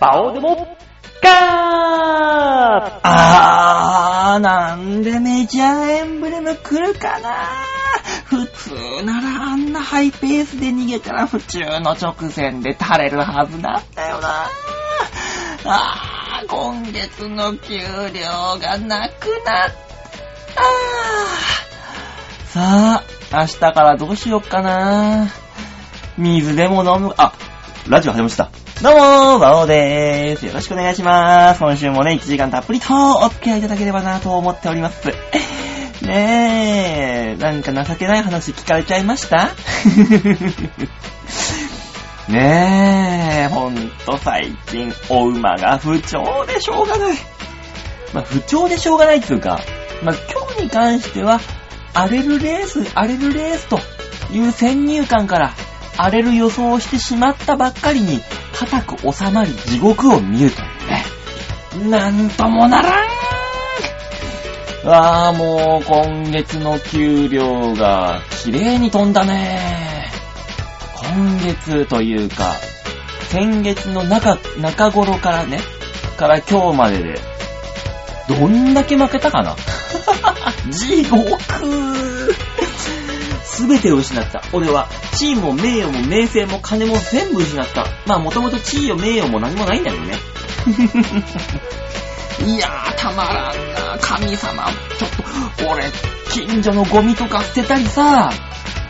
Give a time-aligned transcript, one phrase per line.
[0.00, 0.76] バオでも、
[1.22, 1.34] ガー
[3.02, 7.48] あー、なんでメジャーエンブレム来るかな。
[8.24, 14.46] 普通ならあんなハイペースで逃げたら普通の直線で垂れるはずなんだよな。
[15.66, 19.70] あー、今月の給料がなくなっ
[20.54, 20.64] た。
[22.46, 23.02] さあ、
[23.32, 25.28] 明日からどうしよっかな。
[26.16, 27.32] 水でも飲む、あ、
[27.88, 28.50] ラジオ始めました。
[28.82, 30.46] どうもー、バオでーす。
[30.46, 31.60] よろしくお願いしまーす。
[31.60, 35.08] 今週もね、1時間たっぷりとお付き合いいただければなと思っております。
[36.04, 39.48] ねえ、なんか情けない話聞かれちゃいました？
[42.28, 47.16] ねえ、ほんと最近、お馬が不調でしょうがない。
[48.12, 49.60] まあ、不調でしょうがないっていうか、
[50.02, 51.40] まあ、今日に関しては、
[51.94, 53.78] 荒れるレース、荒れるレースと
[54.32, 55.52] いう先入観から、
[55.96, 58.20] 荒れる予想をしてしまったばっかりに、
[58.52, 60.64] 固く収まり地獄を見るとい
[61.82, 61.90] うね。
[61.90, 63.04] なんともならん
[64.84, 70.10] わあ、もう今月の給料が綺麗に飛んだね。
[71.14, 72.54] 今月というか、
[73.28, 75.58] 先月の中、中頃からね、
[76.16, 77.20] から今日までで、
[78.28, 79.56] どんだけ負けたかな
[80.70, 82.34] 地獄
[83.54, 84.42] すべてを失った。
[84.52, 87.86] 俺は、地位も名誉も名声も金も全部失った。
[88.06, 90.18] まあ、もともと地位も名誉も何もないんだけどね。
[92.44, 93.98] いやー、たまらんな。
[94.00, 94.66] 神様。
[94.98, 95.10] ちょっ
[95.56, 95.84] と、俺、
[96.30, 98.30] 近所のゴミとか捨てたりさ、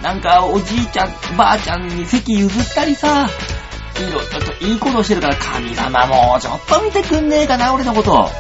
[0.03, 3.29] なんか、おじいちゃん、ばあちゃんに席譲ったりさ、
[3.97, 8.31] いろいろといいことしてるから、神様もうちょっと見てくんねえかな、俺のこと。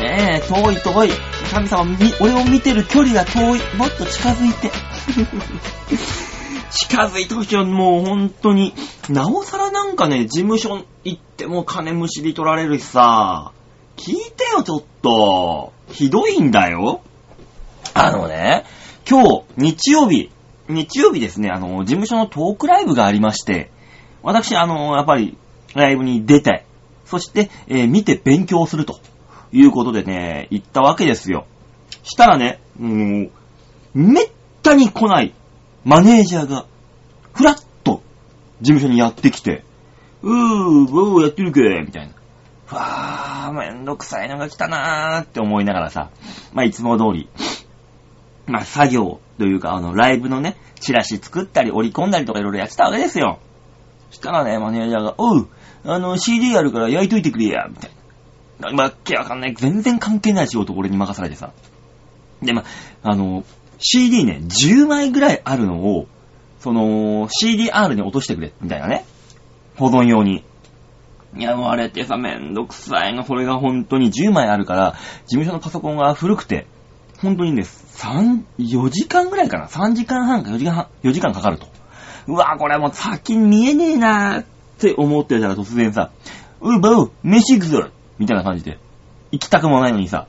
[0.00, 1.10] ねえ、遠い遠い。
[1.52, 1.84] 神様、
[2.20, 3.60] 俺を見てる距離が遠い。
[3.76, 4.70] もっと近づいて。
[6.70, 8.74] 近づいてほしいよ、もう本当に。
[9.08, 13.52] なおさらなんかね、事務所行っても金むしり取られるしさ、
[13.96, 15.72] 聞いてよ、ちょっと。
[15.88, 17.02] ひどいんだよ。
[17.94, 18.64] あのね、
[19.08, 20.30] 今日、日曜日、
[20.68, 23.70] 日曜日ですね、あの、事務所のトークライブがありまして、
[24.22, 25.36] 私、あの、やっぱり、
[25.74, 26.64] ライブに出て、
[27.04, 29.00] そして、えー見て勉強すると
[29.52, 31.46] いうことでね、行ったわけですよ。
[32.02, 33.30] したらね、もう、
[33.94, 34.30] めっ
[34.62, 35.34] たに来ない
[35.84, 36.66] マネージャーが、
[37.32, 38.02] ふらっと
[38.60, 39.64] 事務所にやってきて、
[40.22, 42.14] うー、うー、やってるけみたいな。
[42.66, 46.10] ふわー、めんどくさいのが来たなーって思いながらさ、
[46.52, 47.28] まあ、いつも通り、
[48.46, 53.40] まあ、作業というか、あの、ライブのね、チラシ作ったり折り込んだりとかいろいろやってたわけですよ。
[54.10, 55.48] したらね、マネージャーが、おう、
[55.84, 57.90] あの、CD あるから焼いといてくれや、みたい
[58.60, 58.70] な。
[58.70, 59.54] まあ、わけわかんない。
[59.54, 61.52] 全然関係ない仕事俺に任されてさ。
[62.42, 62.62] で、ま
[63.02, 63.44] あ、あの、
[63.82, 66.06] CD ね、10枚ぐらいあるのを、
[66.60, 69.04] その、CDR に落としてくれ、みたいなね。
[69.76, 70.44] 保存用に。
[71.36, 73.24] いや、もうあれってさ、めんどくさいの。
[73.24, 74.94] これが本当に10枚あるから、
[75.26, 76.66] 事務所のパソコンが古くて、
[77.18, 79.66] 本当にね、3、4時間ぐらいかな。
[79.66, 81.66] 3時間半か4時間半、4時間かかると。
[82.28, 84.44] うわ、これもう先見えねえなーっ
[84.78, 86.10] て思ってたら突然さ、
[86.60, 87.88] うばう、飯行くぞ
[88.18, 88.78] みたいな感じで。
[89.32, 90.26] 行きたくもないのにさ、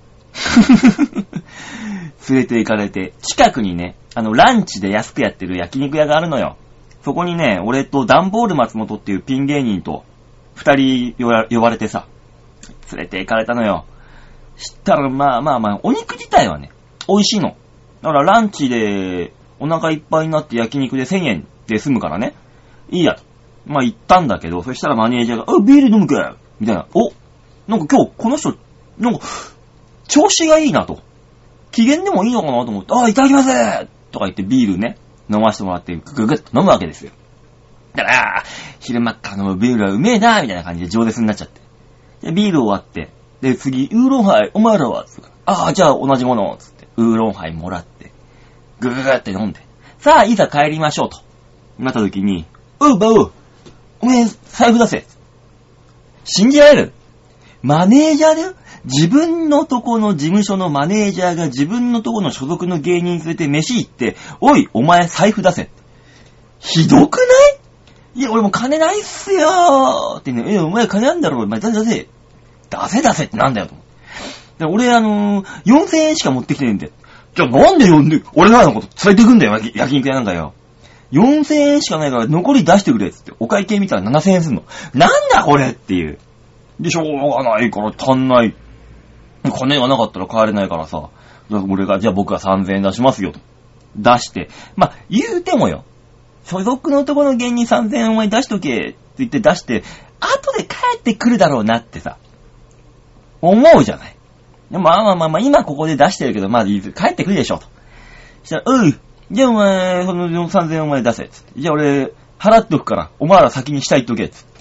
[2.29, 6.57] 連れて行かれて、近くにね、あの、ランチで安くやってる焼肉屋があるのよ。
[7.03, 10.05] そこにね、俺とダンボール松本っていうピン芸人と、
[10.55, 11.15] 二人
[11.49, 12.07] 呼ばれてさ、
[12.91, 13.85] 連れて行かれたのよ。
[14.55, 16.71] したら、まあまあまあ、お肉自体はね、
[17.07, 17.55] 美味しいの。
[18.01, 22.33] だからランチで、お腹いっぱいになって焼肉で1000円で済むからね。
[22.89, 23.23] いいやと。
[23.65, 26.87] まあ行ったんだけど、そしたらマネージャーが、あ、ビール飲むかみたいな。
[26.93, 27.11] お
[27.67, 28.55] なんか今日、この人、
[28.97, 29.25] なんか、
[30.07, 31.01] 調子がいいなと。
[31.73, 34.97] 機嫌でもいいのかなと思って、あ、いただきますとか言ってビールね、
[35.29, 37.11] 飲ませてもらって、ぐぐぐっと飲むわけですよ。
[37.95, 38.43] だから、
[38.79, 41.61] 昼間から飲むビールはうめえなみたいな感じで饒舌になっちゃって。
[42.21, 43.09] で、ビール終わって、
[43.41, 45.03] で、次、ウーロンハイ、お前らは？
[45.03, 48.11] つってああ、じゃあ同じものつって、ウーロンハイもらって、
[48.79, 49.59] ぐぐぐって飲んで、
[49.99, 51.17] さあ、いざ帰りましょうと。
[51.79, 52.45] なった時に、
[52.79, 53.31] うう、ばう、
[53.99, 55.05] おめえ、財布出せ。
[56.23, 56.93] 信じられる？
[57.61, 58.53] マネージャーだよ？
[58.85, 65.69] 自分のとこの事務所のマネージャーが自分のとこの所属の芸人連れて飯行って、おい、お前財布出せ。
[66.59, 67.23] ひどくな
[68.15, 68.19] い？
[68.19, 72.07] いや、俺も金ないっすよーってね、え、お前金あんだろ、お前出せ出せ。
[72.69, 73.85] 出せ出せってなんだよと思っ
[74.57, 74.65] て。
[74.65, 76.91] 俺、あのー、4000円しか持ってきてねえんだよ。
[77.35, 80.53] じゃあなんで呼んで、俺らのこと連れてくんだよ、焼焼肉屋なんかよ。
[81.11, 84.63] 4000円しかないから残り出してくれっつって、お会計見たら7000円すんの。
[84.93, 86.19] なんだこれっていう。
[86.79, 88.55] で、しょうがないから足んない。
[89.51, 91.09] 金がなかったら帰れないからさ、
[91.49, 93.39] じゃあ俺が、じゃあ僕が3000円出しますよと。
[93.95, 94.49] 出して。
[94.75, 95.83] まあ、言うてもよ。
[96.45, 99.83] 所属のとこの芸人3000円お前出しとけって言って出して、
[100.19, 102.17] 後で帰ってくるだろうなってさ、
[103.41, 104.15] 思うじゃない。
[104.71, 107.65] でもまあまあまあまあ、今ここで出してるけど、まあいい帰ってくるでしょ、と。
[108.43, 108.95] そしたら、うい、
[109.31, 111.59] じゃあお前、その3000円お前出せ、つって。
[111.59, 114.52] じゃあ俺、払っとくから、お前ら先に下行っとけ、つって。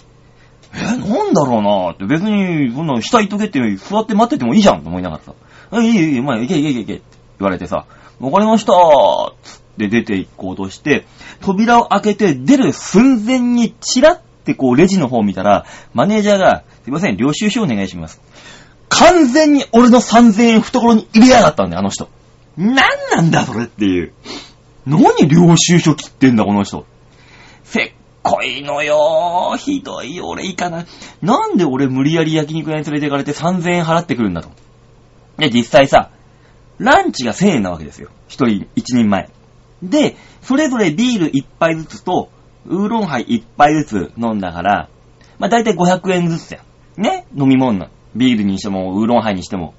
[0.74, 5.34] え、なんだろうなって、別に、そんな下行っとけって座って待っててもいいじゃんと思いながらさ。
[5.70, 7.02] あ、いいいい、お前、行け行け行けって
[7.38, 7.86] 言われてさ、
[8.20, 11.06] わかりましたーつって出て行こうとして、
[11.40, 18.20] 扉を開けて出る寸前にチラってこうレジの方見たら、マネージャーが、すいません、領収書お願いします。
[18.88, 22.08] 完全に俺の3000円懐に入れやがったんだよ、あの人。
[22.56, 22.76] なん
[23.16, 24.12] なんだ、それっていう。
[24.86, 26.86] 何領収書切ってんだ、この人。
[27.64, 27.92] せっ
[28.22, 30.86] こいのよひどいよ、俺いかない。
[31.20, 34.50] なんで俺無理やり焼肉屋に連れて行かれて3000円払ってくるんだと。
[35.38, 36.10] で、実際さ、
[36.78, 38.10] ランチが1000円なわけですよ。
[38.28, 39.30] 一人、一人前。
[39.82, 42.30] で、それぞれビール一杯ずつと、
[42.66, 44.88] ウーロンハイ一杯ずつ飲んだから、
[45.38, 46.62] まあ、だいたい500円ずつだよ。
[46.96, 47.26] ね？
[47.36, 47.88] 飲み物の。
[48.14, 49.74] ビールにしても、ウーロンハイにしても。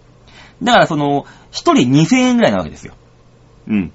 [0.62, 2.94] だからその、一人2000円ぐらいなわけですよ。
[3.68, 3.94] うん。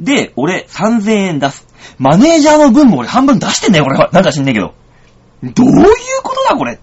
[0.00, 1.66] で、俺3000円出す。
[1.98, 4.10] マネージャーの分も俺半分出してんだよ、俺は。
[4.12, 4.74] なんか知んねえけど。
[5.42, 5.86] どういう
[6.22, 6.78] ことだ、これ？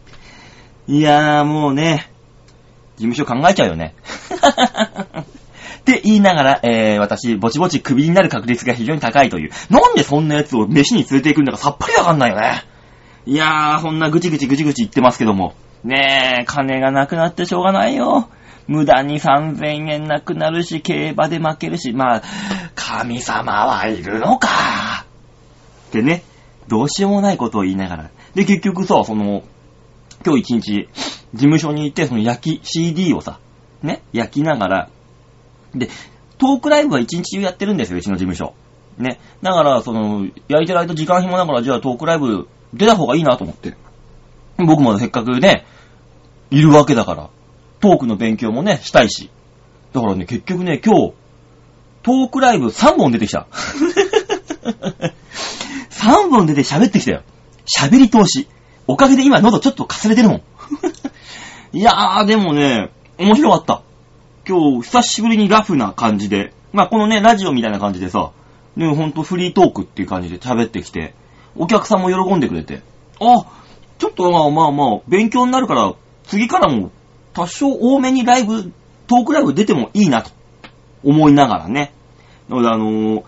[0.88, 2.12] いやー、もうね、
[2.98, 3.96] 事務所考えちゃうよね。
[5.82, 9.52] って言いながら、えー、私、ぼちぼちクビになる確率が非常に高いという。
[9.70, 12.64] なんでそんなやつを飯に連れて行くんだかさっぱりわかんないよね。
[13.26, 15.54] いやー、そんなぐちぐちぐちぐち言ってますけども。
[15.84, 18.30] ねえ、金がなくなってしょうがないよ。
[18.68, 22.22] 無駄に3000円なくなるし、競馬で負けるし、まあ、
[22.76, 25.06] 神様はいるのか。
[25.90, 26.24] ってね、
[26.68, 28.10] どうしようもないことを言いながら。
[28.34, 29.44] で、結局さ、その、
[30.26, 30.90] 今日一日、
[31.34, 33.40] 事務所に行って、その焼き、CD をさ、
[33.82, 34.90] ね、焼きながら、
[35.74, 35.90] で、
[36.38, 38.54] トークライブは一日中やってるんですよ、うちの事務所。
[38.98, 39.20] ね。
[39.42, 43.76] だから、その、焼いてる間時間暇だから、じゃあトークライブ出た方がいいなと思って。
[44.58, 45.66] 僕もせっかくね、
[46.52, 47.30] いるわけだから、
[47.80, 49.30] トークの勉強もね、したいし。
[49.94, 51.14] だからね、結局ね、今日、
[52.04, 53.48] トークライブ3本出てきた。
[55.92, 57.22] 3本出て喋ってきたよ。
[57.66, 58.48] 喋り通し。
[58.88, 60.42] おかげで今喉ちょっとかすれてるもん。
[61.78, 63.84] いやー、でもね、面白かった。
[64.48, 68.32] 今日、久しぶりにラフな感じで、まあ、このね、ラジオみたいな感じでさ、
[68.76, 71.14] ね、ほんとフリートークっていう感じで喋ってきて、
[71.56, 72.82] お客さんも喜んでくれて、
[73.20, 73.46] あ、
[74.00, 75.94] ちょっとまあまあまあ、勉強になるから、
[76.24, 76.90] 次からも
[77.34, 78.72] 多少多めにライブ、
[79.08, 80.32] トークライブ出てもいいなと
[81.04, 81.94] 思いながらね。
[82.50, 83.24] なのであのー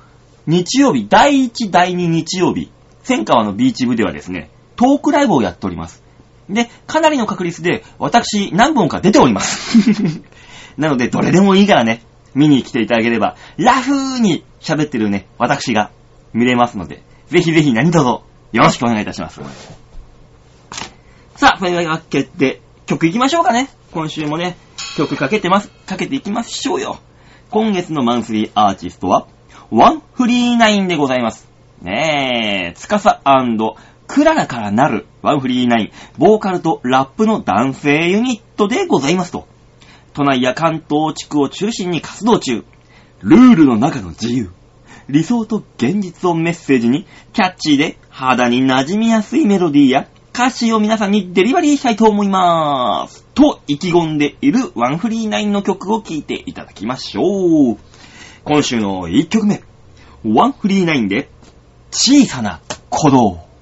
[0.46, 2.70] 日曜日、第1、第2日曜日、
[3.04, 6.04] 千川のビーチ部ではですね、トークライブをやっております。
[6.50, 10.22] で、かなりの確率で、私、何本か出ております。
[10.78, 12.02] なので、どれでもいいからね、
[12.36, 15.92] 見に来ていただければ、ラフーに喋ってるね、私が
[16.34, 18.24] 見れますので、ぜひぜひ何卒、よ
[18.54, 19.40] ろしくお願いいたします。
[21.36, 23.70] さあ、それではわけで、曲いきましょうかね。
[23.94, 24.58] 今週もね、
[24.98, 25.70] 曲かけてます。
[25.86, 27.00] かけていきましょうよ。
[27.54, 29.28] 今月のマンスリーアーティストは、
[29.70, 31.48] ワンフリーナインでございます。
[31.84, 33.22] ねえ、つかさ
[34.08, 39.48] クララからなるワンフリーナイン、ボーカルとラップの男性ユニットでございますと。
[40.14, 42.66] 都内や関東地区を中心に活動中。
[43.22, 44.50] ルールの中の自由。
[45.08, 53.24] 理想と現実をメッセージに、キャッチーで肌に馴染みやすいメロディーや歌詞を皆さんにデリバリーしたいと思いまーす。
[53.36, 57.78] と意気込んでいるワンフリーナインの曲を聴いていただきましょう。
[58.44, 59.62] 今週の1曲目。
[60.26, 61.30] ワンフリーナインで、
[61.92, 63.53] 小さな鼓動。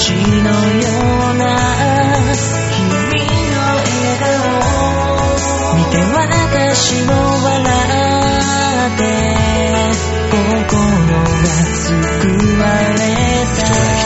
[0.00, 0.88] 天使のよ
[1.30, 1.44] うな
[2.72, 4.32] 君の笑顔
[5.76, 7.12] 見て私も
[7.44, 7.60] 笑
[8.86, 9.00] って
[10.30, 11.84] 心が救
[12.56, 12.64] わ
[12.94, 13.04] れ
[13.58, 13.99] た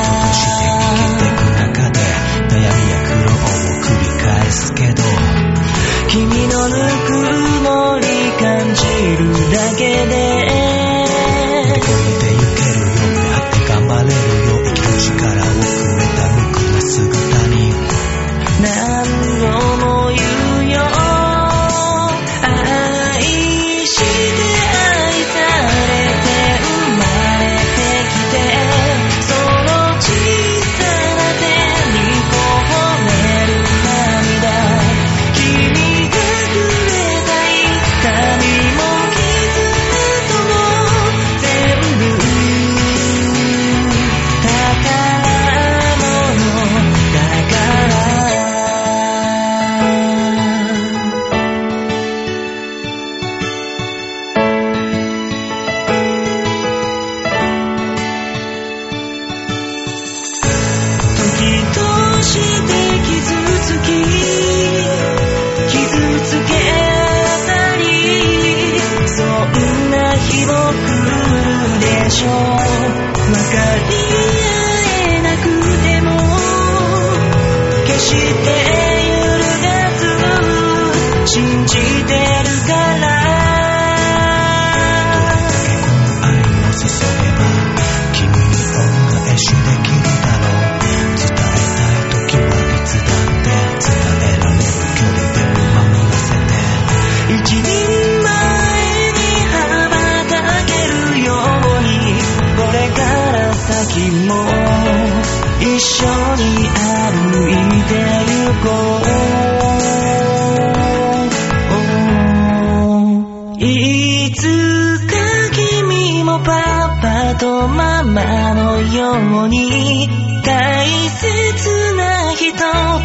[118.97, 119.13] よ
[119.45, 120.09] うに
[120.45, 122.53] 大切な人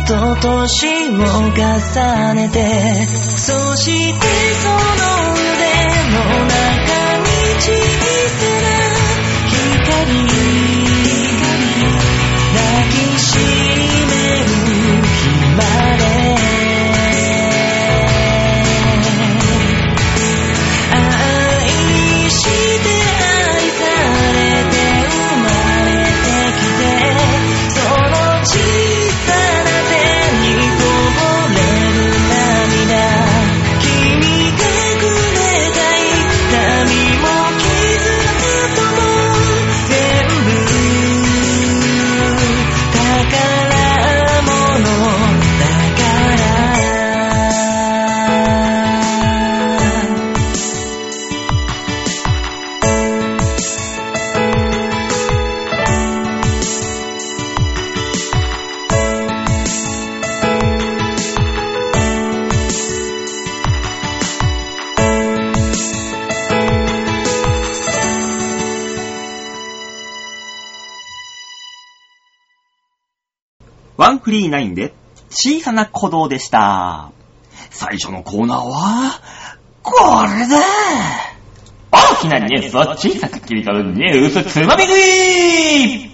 [0.08, 3.06] と年を重ねて
[3.38, 4.20] そして
[4.54, 4.76] その
[5.34, 5.60] 腕
[6.14, 7.26] の中に
[7.60, 8.19] 散り
[74.30, 74.94] フリーナインで
[75.32, 77.12] 小さな鼓動でした。
[77.72, 79.22] 最初のコーナーは、
[79.82, 79.92] こ
[80.28, 80.60] れだ
[81.92, 86.09] 大きなニュースを小さく切り取るニュースつまみ食い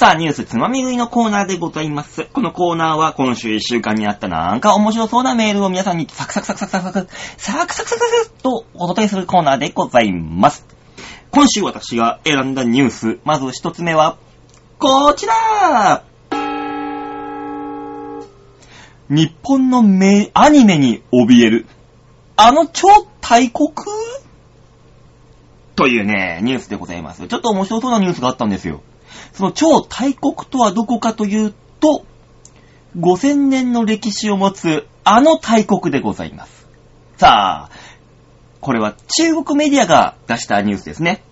[0.00, 2.24] さあ、ニュースつまみ食いのコーナーでございます。
[2.32, 10.64] このコーナーは、今週一週間にあったなんか面白そうなメールを皆さんにサクサクサクサクサク、サクサクサクサクとお届けするコーナーでございます。
[11.32, 14.16] 今週私が選んだニュース、まず一つ目は、
[14.78, 16.02] こちら
[19.10, 21.66] 日本の名、アニメに怯える。
[22.36, 22.88] あの超
[23.20, 23.68] 大国
[25.76, 27.28] というね、ニュースでございます。
[27.28, 28.80] ちょっと面白そうなニュースがあったんですよ。
[29.32, 32.04] その超大国とはどこかというと、
[32.98, 36.66] 5000年の歴史を持つあの大国でございます。
[37.16, 37.70] さあ、
[38.60, 41.22] これは中国メディアが出したニュースですね。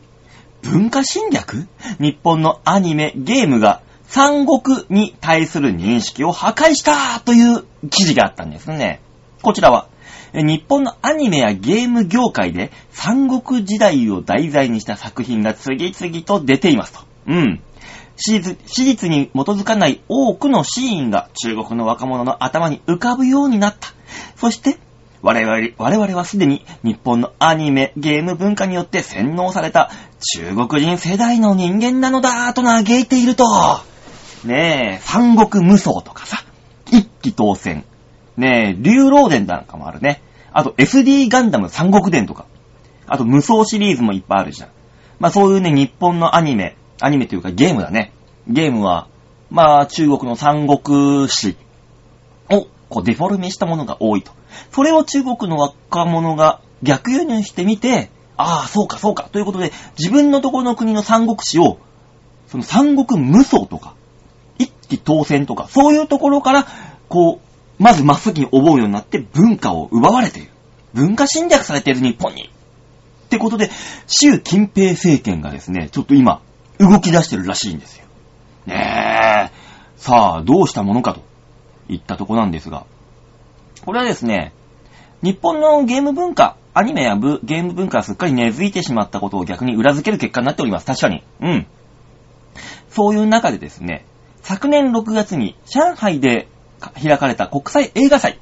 [0.62, 1.66] 文化侵略？
[2.00, 9.00] 日本のアニメ、ゲームが三国に対する認識を破壊したという記事があったんですね。
[9.42, 9.88] こちらは、
[10.33, 17.00] 日本のアニメやゲーム業界で三国時代を題材にした作品が次々と出ていますと。
[17.28, 17.62] うん。
[18.18, 18.40] 史
[18.84, 23.90] 実に基づかない多くのシーンが中国の若者の頭に浮かぶようになった。
[24.37, 24.78] そして、
[25.22, 33.44] 我々我々はすでに日本のアニメ、ゲーム文化によって洗脳された中国人世代の人間なのだと嘆いていると。
[34.44, 36.44] ねえ、三国無双とかさ、
[36.90, 37.84] 一騎当選。
[38.37, 40.22] ねえ、竜老伝なんかもあるね。
[40.52, 42.46] あと SD ガンダム三国伝とか。
[43.06, 44.68] あと無双シリーズもいっぱいあるじゃん。
[45.18, 48.12] まあそういうね、日本のアニメ、アニメというかゲームだね。
[48.49, 49.09] ゲームは、
[49.50, 51.57] まあ中国の三国史
[52.50, 54.33] をこうデフォルメしたものが多いと。
[54.73, 59.28] それを中国の若者が逆輸入してみて、ああ、そうかそうか。
[59.31, 61.78] ということで、自分のところの国の三国史を、
[62.47, 63.95] その三国無双とか、
[64.59, 66.67] 一騎当選とか、そういうところから、
[67.09, 70.50] こう、まず真っ先に覚うようになって文化を奪われている。
[70.95, 72.45] 文化侵略されている日本に。
[72.45, 73.71] ってことで、
[74.07, 76.40] 習近平政権がですね、ちょっと今、
[76.78, 78.06] 動き出してるらしいんですよ。
[78.66, 79.68] ねえ。
[79.97, 81.23] さあ、どうしたものかと
[81.88, 82.87] いったとこなんですが。
[83.85, 84.52] これはですね、
[85.23, 90.87] 日本のゲーム文化、アニメやゲーム文化がすっかり根付いてしまったことを逆に裏付ける結果になっております。
[90.87, 91.25] 確かに。
[91.40, 91.66] うん。
[92.90, 94.04] そういう中でですね、
[94.42, 96.49] 昨年6月に上海で
[97.02, 98.38] 開かれた国際映画祭。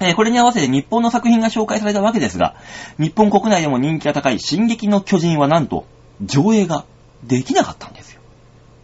[0.00, 2.54] えーこれに合わせて日本の作品が紹介されたわけですが、
[2.98, 5.86] 日本国内でも人気が高い進撃の巨人はなんと
[6.22, 6.84] 上映が
[7.24, 8.20] できなかったんですよ。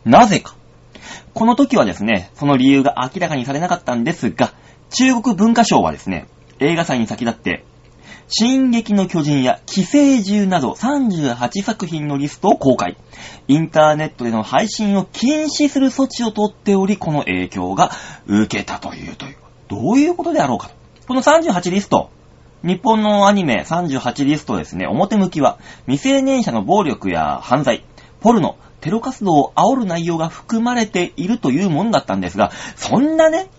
[0.04, 0.54] なぜか。
[1.32, 4.52] この時はですね、その理由が明らかにされなかったんですが、
[4.90, 6.26] 中国文化省はですね、
[6.60, 7.64] 映画祭に先立って、
[8.28, 12.96] 進撃の巨人や寄生獣など38作品のリストを公開。
[13.48, 17.90] インターネットでの配信を禁止する措置を取っており、この影響が
[18.26, 19.36] 受けたという、という。
[19.68, 20.74] どういうことであろうかと。
[21.06, 22.10] この38リスト、
[22.62, 27.84] 日本のアニメ38リストですね、表向きは未成年者の暴力や犯罪、
[28.24, 33.50] ポルノ、テロ活動を煽る内容が含まれているというものだったんですが、そんなね、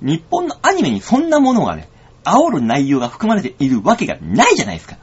[0.00, 1.88] 日本のアニメにそんなものがね、
[2.22, 4.98] 煽る内容が含まれているわけがないじゃないですか。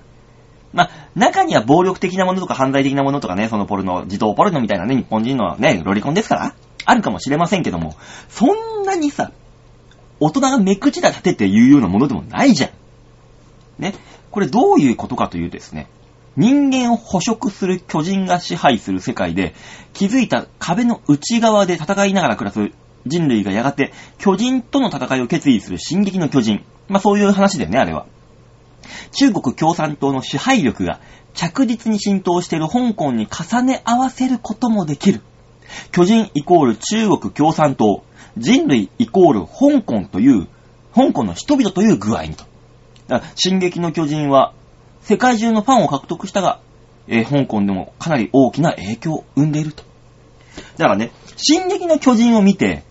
[0.72, 6.56] まあ、中には暴力的なものとか犯罪的なものとかね、そのポルノ、児童ポルノみたいなね、日本人のね、ロリコンですから、
[6.86, 7.96] あるかもしれませんけども、
[8.30, 9.34] そんなにさ、
[10.22, 12.72] 大人が目口だ立てて言うようなものでもないじゃん。
[13.80, 13.96] ね。
[14.32, 15.88] これどういうことかというとですね、
[16.42, 19.54] 人間を捕食する巨人が支配する世界で、
[19.94, 22.72] 気づいた壁の内側で戦いながら暮らす
[23.06, 26.66] 人類がやがて巨人との戦いを決意する進撃の巨人。
[26.88, 28.08] まあそういう話だよね、あれは。
[29.12, 31.00] 中国共産党の支配力が
[31.36, 35.22] 着実に浸透している香港に重ね合わせることもできる。
[35.92, 38.04] 巨人イコール中国共産党。
[38.36, 40.48] 人類イコール香港という、
[40.96, 42.46] 香港の人々という具合にと。
[43.08, 44.54] だから進撃の巨人は
[45.12, 46.62] 世界中のファンを獲得したが、
[47.10, 49.84] えー香港でもかなり大きな影響を生んでいると。
[50.78, 52.84] だからね、進撃の巨人を見て、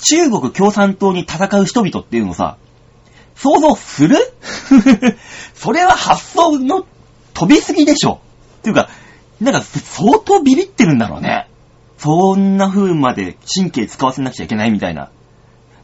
[0.00, 2.56] 中国共産党に戦う人々っていうのさ、
[3.36, 4.16] 想像する？
[5.54, 6.84] それは発想の
[7.32, 8.20] 飛びすぎでしょ。
[8.58, 8.88] っていうか、
[9.40, 11.46] なんか相当ビビってるんだろうね。
[11.96, 15.10] そんな風まで神経使わせなくちゃいけないみたいな。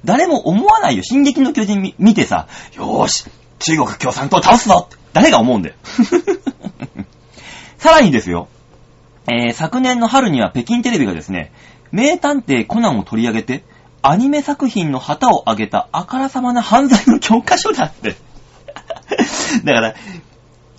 [0.04, 1.04] 誰も思わないよ。
[1.04, 3.26] 進撃の巨人見てさ、よーし、
[3.58, 5.74] 中国共産党倒すぞって誰が思うんだよ。
[7.78, 8.48] さらにですよ、
[9.26, 11.52] えー昨年の春には北京テレビがですね、
[11.92, 13.64] 名探偵コナンを取り上げて、
[14.02, 18.16] アニメ作品の旗を上げたあからさまな犯罪の教科書だって。
[19.64, 19.94] だから、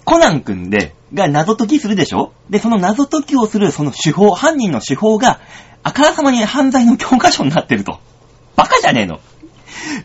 [0.03, 2.33] コナン君で、が謎解きするでしょ？
[2.49, 5.39] で、その謎解きをするその手法、犯人の手法が、
[5.83, 7.99] あからさまに犯罪の教科書になってると。
[8.55, 9.19] バカじゃねえの。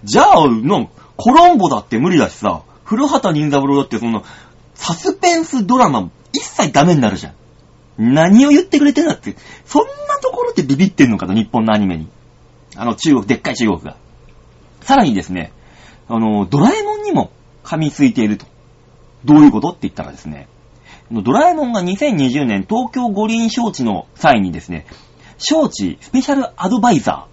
[0.04, 4.24] じゃあ、の、コロンボだって無理だしさ、古畑任三郎だってその、
[4.74, 7.34] サスペンスドラマ一切ダメになるじゃん。
[8.14, 9.36] 何を言ってくれてんだって。
[9.66, 12.08] そんなところでビビってんのかと、日本のアニメに。
[12.74, 13.96] あの、中国、でっかい中国が。
[14.80, 15.52] さらにですね、
[16.08, 17.30] あの、ドラえもんにも
[17.64, 18.46] 噛みついていると。
[19.26, 20.48] どういうことって言ったらですね、
[21.10, 24.86] ドラえもんが2020年東京五輪招致の際にですね、
[25.38, 27.26] 招致スペシャルアドバイザ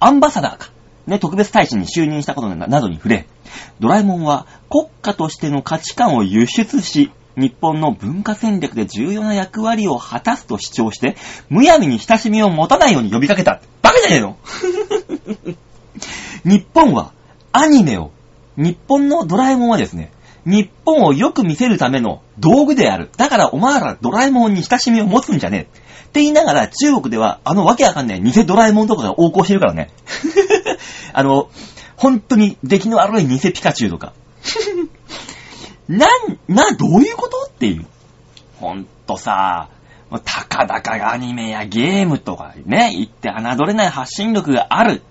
[0.00, 0.70] ー、アンバサダーか、
[1.10, 3.26] ね、特別大使に就任したことなどに触れ、
[3.80, 11.16] ドラえもんは国家としての価値観を輸出し、日本の文化戦略で重要な役割を果たすと主張して、
[11.48, 13.60] むやみに親しみを持たないように呼びかけた。
[13.82, 14.36] バカじゃねえの？
[16.44, 17.12] 日本は
[17.52, 18.12] アニメを、
[18.56, 20.12] 日本のドラえもんはですね、
[20.46, 23.10] 日本をよく見せるための道具である。
[23.16, 25.90] だからお前らドラえもんに親しみを持つんじゃねえ。
[26.10, 29.90] って言いながら中国ではあのわけわかんない偽ドラえもんとかが横行してるからね。
[31.12, 31.50] あの、
[31.96, 34.12] 本当に出来の悪い偽ピカチュウとか。
[35.88, 36.10] なん、
[36.48, 37.86] な、どういうことっていう。
[38.58, 39.68] ほんとさ、
[40.24, 45.02] たかだかがアニメやゲームとかね、言って侮れない発信力がある。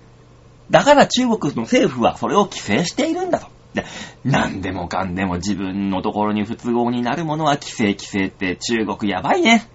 [0.70, 3.48] だから中国の政府はそれを規制しているんだと。
[3.74, 3.84] で、
[4.24, 9.66] 何でもかんでも自分のところに不都合になるものは規制規制って中国やばいね。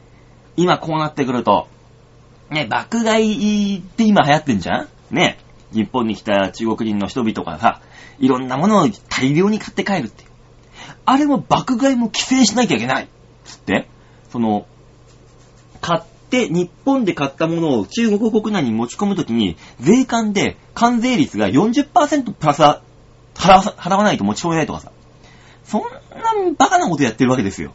[0.58, 1.68] 今こうなってくると、
[2.50, 4.88] ね、爆買いって今流行ってんじゃん？
[5.12, 5.38] ね。
[5.74, 7.82] 日本に来た中国人の人々がさ、
[8.20, 10.30] いろんなものを大量に買って帰るっていう。
[11.06, 13.08] あれも爆買いも規制しなきゃいけない。
[13.44, 13.88] つって、
[14.30, 14.66] その、
[15.82, 22.82] 買って、日本で買ったものを中国国内に持ち込むときに、税関で関税率が40%プラス払わ
[23.62, 24.92] 払わないと持ち込めないとかさ。
[25.64, 25.90] そんな
[26.58, 27.72] バカなことやってるわけですよ。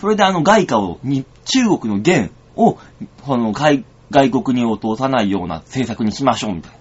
[0.00, 0.98] それであの外貨を、
[1.44, 2.78] 中国の元を、
[3.22, 6.75] この外外国に落とさないような政策にしましょうみたいな。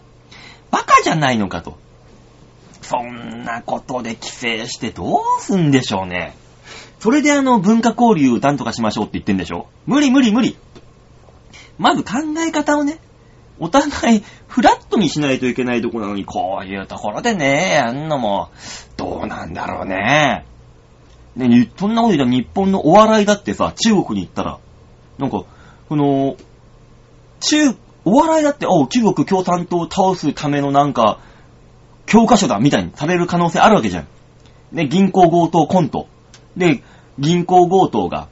[0.71, 1.77] バカじゃないのかと。
[2.81, 6.35] そんなことで規制してどうすんでしょうね。
[6.99, 10.57] それであの文化交流をなんとかしましょうって言ってんでしょ無理無理無理。
[11.77, 12.99] まず考え方をね、
[13.59, 18.49] お互いフラットにしないといけないとこなのに、こういうところでね、やんのも、
[18.97, 20.45] どうなんだろうね。
[21.35, 24.59] ね、そんなこと言ったら日本のお笑いだってさ、中国に行ったら、
[25.17, 25.43] なんか、
[25.89, 26.35] この、
[27.39, 27.75] 中、
[28.05, 31.19] お笑いだって、おう、中国共産党を倒すためのなんか、
[32.05, 34.07] 教科書だみたいにされる可能性あるわけじゃん。
[34.71, 36.07] ね、銀行強盗コント。
[36.55, 36.83] で、
[37.17, 38.27] 銀行強盗が、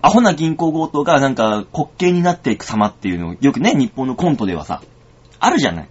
[0.00, 4.82] アホな銀行強盗がなんか滑稽になっていく様っていうのをよくね、日本のコントではさ、
[5.38, 5.88] あるじゃない。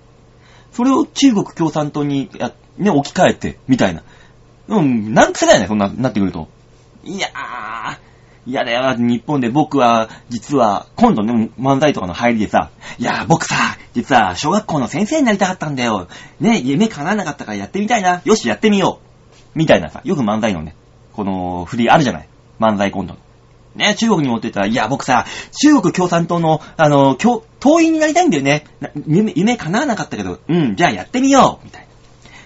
[0.73, 4.03] それを中国共産党にや、ね、置き換えて、みたいな。
[4.67, 6.47] うん、なんくせだよね、そんな、なってくると。
[7.03, 8.10] いやー、
[8.45, 13.55] 嫌だよ、日本で僕は、実は、今度ね、漫才とかの入りでさ、いや、僕さ、
[13.93, 16.07] 実は、小学校の先生になりたかったんだよ。
[16.39, 18.21] ね、夢叶わなかったからやってみたいな。
[18.25, 18.99] よし、やってみよ
[19.55, 19.57] う。
[19.57, 20.75] みたいなさ、よく漫才のね、
[21.13, 22.27] この、振りあるじゃない。
[22.59, 23.19] 漫才コントの。
[23.75, 25.25] ね、中国に持ってたら、いや、僕さ、
[25.61, 28.65] 中国共産党の、あの、教、党員になりたいんだよね。
[29.07, 31.87] 夢、夢叶わなかったけど、うん、じゃあやってみようみたいな。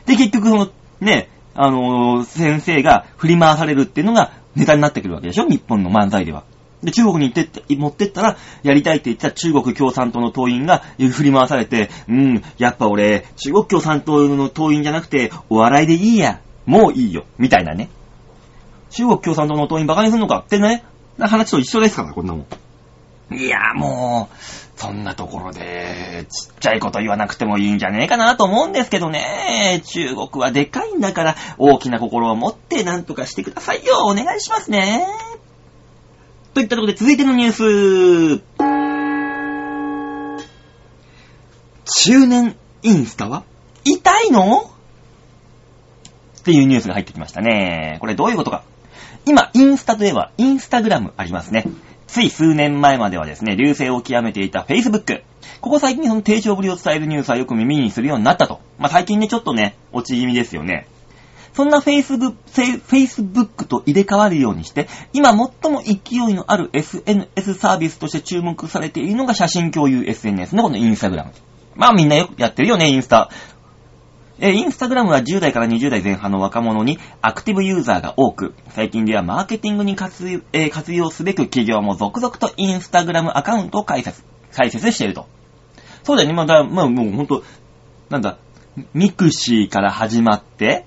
[0.05, 0.67] で、結局その、
[0.99, 5.47] ね、あの先生が振り回されるっていうのがネタになってくるわけでしょ？
[5.47, 6.43] 日本の漫才では。
[6.83, 16.41] で、中国に行って、持ってったら、やりたいって言ってた中国共産党の党員が振り回されて、うん、やっぱ俺、中国共産党の党員じゃなくて、お笑いでいいや。
[16.65, 17.25] もういいよ。
[17.37, 17.89] みたいなね。
[18.89, 20.83] 中国共産党の党員バカにすんのかってね、
[21.19, 22.45] 話と一緒ですから、こんなも
[23.31, 23.35] ん。
[23.35, 24.35] いや、もう、
[24.75, 29.81] そんなところで、ちっちゃいこと言わなくてもいいんじゃねえかなと思うんですけどね。
[29.85, 34.05] 中国はでかいんだから、大きな心を持って何とかしてくださいよ。
[34.05, 35.07] お願いしますね。
[36.53, 38.43] といったところで続いてのニュース。
[42.07, 43.43] 中年インスタは
[43.83, 44.59] 痛いの？
[46.39, 47.97] っていうニュースが入ってきましたね。
[48.01, 48.63] これどういうことか。
[49.25, 51.65] 今、インスタといえば、インスタグラムありますね。
[52.15, 55.23] つい数年前まではですね、流星を極めていた Facebook。
[55.59, 58.61] ここ最近その低調ぶりを伝えるニュースはよく耳にするようになったと。
[58.79, 60.87] まあ、最近ね、ちょっとね、落ち気味ですよね。
[61.53, 62.35] そんな Facebook,
[62.87, 71.33] Facebook と入れ替わるようにして、今最も勢いのある SNS サービスとして注目されているのが写真共有 SNS のこのインスタグラム。
[71.75, 73.29] まあみんなよくやってるよね、インスタ。
[74.39, 85.27] えーインスタグラムは10代から20代前半の若者にアクティブユーザーが多く、最近ではマーケティングに活用,、えー活用すべく企業も続々とインスタグラムアカウントを開設、開設していると。
[86.03, 87.43] そうだよね、まあ、だまあ、もうほんと、
[88.09, 88.37] なんだ、
[88.93, 90.85] mixi から始まって、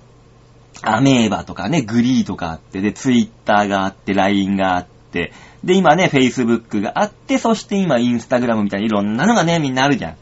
[0.82, 5.32] アメーバとかね、 GREE とかあって、で、ツイッターがあって、LINE があって、
[5.64, 10.16] で、今ね、Facebook があって、そして今、インスタグラムみたいないろんなのがね、みんなあるじゃん。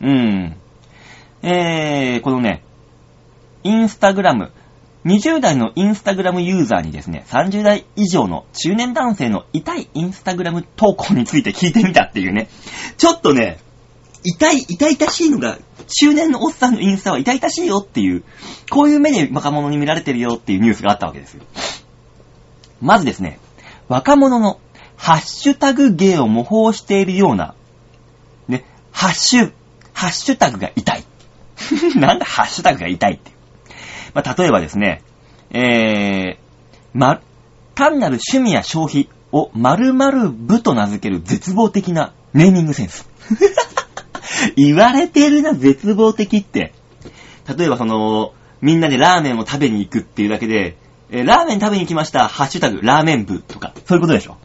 [0.00, 0.56] うん。
[1.42, 2.64] えー、このね、
[3.62, 4.52] インスタグラム、
[5.04, 12.48] 20代のインスタグラムユーザーにですね、30代以上の中年男性の痛いインスタグラム投稿について聞いてみたっていうね。
[12.98, 13.58] ちょっとね、
[14.24, 18.24] 痛い、痛々しいのが、中年のおっさんのインスタは痛々しいよっていう、
[18.70, 21.42] こういう目で若者に見られてるよっていうニュースがあったわけですよ。
[22.82, 23.38] まずですね、
[23.88, 24.60] 若者の
[24.96, 27.54] ハッシュタグ芸を模倣しているような、
[28.48, 29.52] ね、ハッシュ、
[29.94, 31.04] ハッシュタグが痛い。
[31.96, 33.36] なんだハッシュタグが痛いっていう。
[34.14, 35.02] まあ、例えばですね、
[35.50, 36.38] えー、
[36.94, 37.20] ま、
[37.74, 43.08] 単なる趣味や消費を〇〇部と名付ける絶望的なネーミングセンス。
[44.56, 46.72] 言われてるな、絶望的って。
[47.56, 50.76] 例えばその、みんなでラーメンを食べに行くっていうだけで、
[51.10, 54.36] えーラーメン食べに来ました、ハッシュタグ、ラーメン部とか、そういうことでしょ。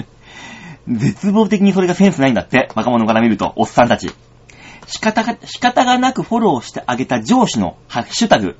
[0.88, 4.10] 絶望的にそれがセンスないんだって、若者から見ると、おっさんたち。
[4.86, 8.56] 仕方が、仕方がなくフォローしてあげた上司のハッシュタグ。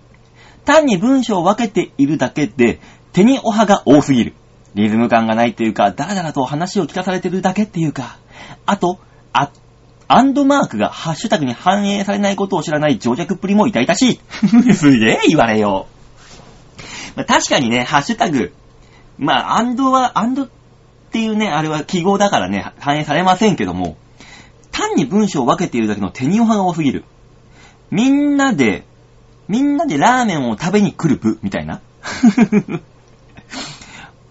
[0.64, 2.80] 単に文章を分けているだけで、
[3.12, 4.34] 手におはが多すぎる。
[4.74, 8.18] リズム感がないっていうか、だらだらと話を聞かされてるだけっていうか、
[8.66, 8.98] あと、
[9.32, 9.50] あ、
[10.08, 14.20] アンドマークがハッシュタグに反映されないことを知らない情弱っぷりも痛々し
[14.66, 14.74] い。
[14.74, 17.16] すげえ言われよう。
[17.16, 18.52] まあ、確かにね、ハッシュタグ、
[19.18, 20.48] まあ、アンドは、アンドっ
[21.12, 23.96] ていうね、あれは記号だからね、反映されませんけども、
[24.74, 27.04] 単に文章を分けているだけの手におはが多すぎる。
[27.92, 28.84] みんなで、
[29.46, 31.80] みんなでラーメンを食べに来る部、みたいな。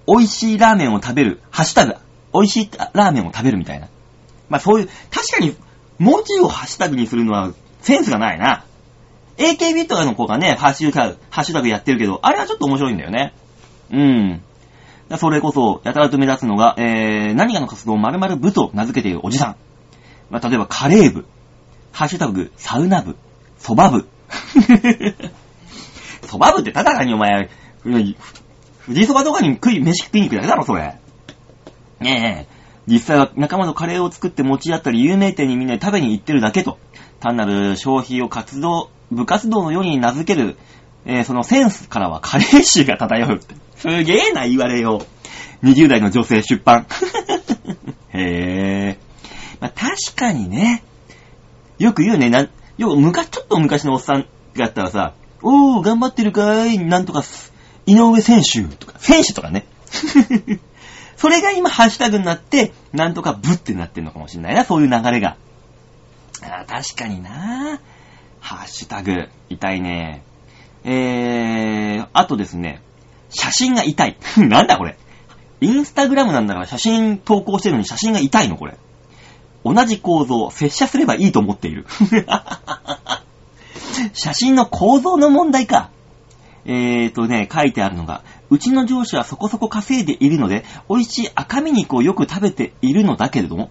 [0.06, 1.96] 美味しいラーメンを食べる、ハッシュタグ、
[2.34, 3.88] 美味しいラーメンを食べるみたいな。
[4.50, 5.56] まあそういう、確かに
[5.98, 8.66] 文字をハッシュタグにするのはセンスがないな。
[9.38, 13.34] AKB とかの子がね、ハッシュタグ、ハッシュタグやってるけど、あれはちょっと面白いんだよね。
[13.92, 14.42] うん。
[15.18, 19.56] それこそ、やたらと目立つのが、えー、何かの活動を〇〇部と名付けているおじさん。
[20.30, 21.26] まあ、例えば、カレー部、
[21.92, 23.16] ハッシュタグ、サウナ部、
[23.60, 24.08] 蕎麦部。
[26.28, 27.50] 蕎麦部ってただ単にお前、
[27.84, 28.16] 富士
[29.04, 30.96] 蕎麦とかに食い、飯食いに行くだけだろ、それ。
[32.00, 32.54] ねえ。
[32.86, 36.78] 実際は仲間のカレーを作って持ち合ったり、有名店にみんなで食べに行ってるだけと。
[37.20, 40.58] 単なる消費を活動、部活動のように名付ける、
[41.06, 43.56] えーそのセンスからはカレー臭が漂うって。
[43.76, 45.06] すげえな、言われよ
[45.62, 45.66] う。
[45.66, 46.86] 20代の女性出版。
[48.14, 48.98] へえ。
[49.64, 50.84] まあ、確かにね。
[51.80, 57.24] よく言うね、な、よく昔、ちょっと昔のおっさんがあったらさ、おー、頑張ってるかーい、なんとか、
[57.86, 59.66] 井上選手とか、選手とかね。
[61.16, 65.38] それが今ハッシュタグになって、なんとかブってなってんのかもしれないな、そういう流れが。
[66.42, 67.80] あ確かにな
[68.42, 70.24] ハッシュタグ、痛いね。
[70.84, 72.82] えー、あとですね、
[73.30, 74.18] 写真が痛い。
[74.36, 74.98] なんだこれ。
[75.62, 78.78] インスタグラムなんだから写真投稿してるのに写真が痛いのこれ。
[79.64, 81.86] 同じ構造、接写すればいいと思っている。
[84.14, 85.90] 写真の構造の問題か。
[86.66, 93.70] えーとね、書いてあるのが、うちの上司はそこそこ稼いでいるので、美味しい赤身肉をよく食べているのだけれども、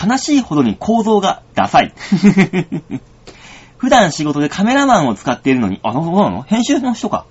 [0.00, 1.92] 悲しいほどに構造がダサい。
[3.78, 6.42] 普段仕事でカメラマンを使っているのに、あ、そうなの？
[6.42, 7.26] 編集の人か。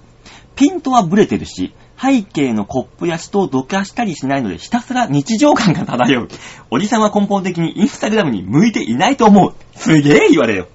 [0.55, 6.27] ピントはブレてるし、背景のコップや人をどかしたりしないので、ひたすら日常感が漂う。
[6.71, 9.53] おじさんは根本的にインスタグラムに向いていないと思う。
[9.75, 10.67] すげえ言われよ。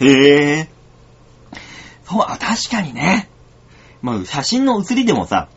[0.00, 0.68] へえ。
[2.04, 3.28] そう、あ、確かにね。
[4.00, 5.48] まあ、写真の写りでもさ、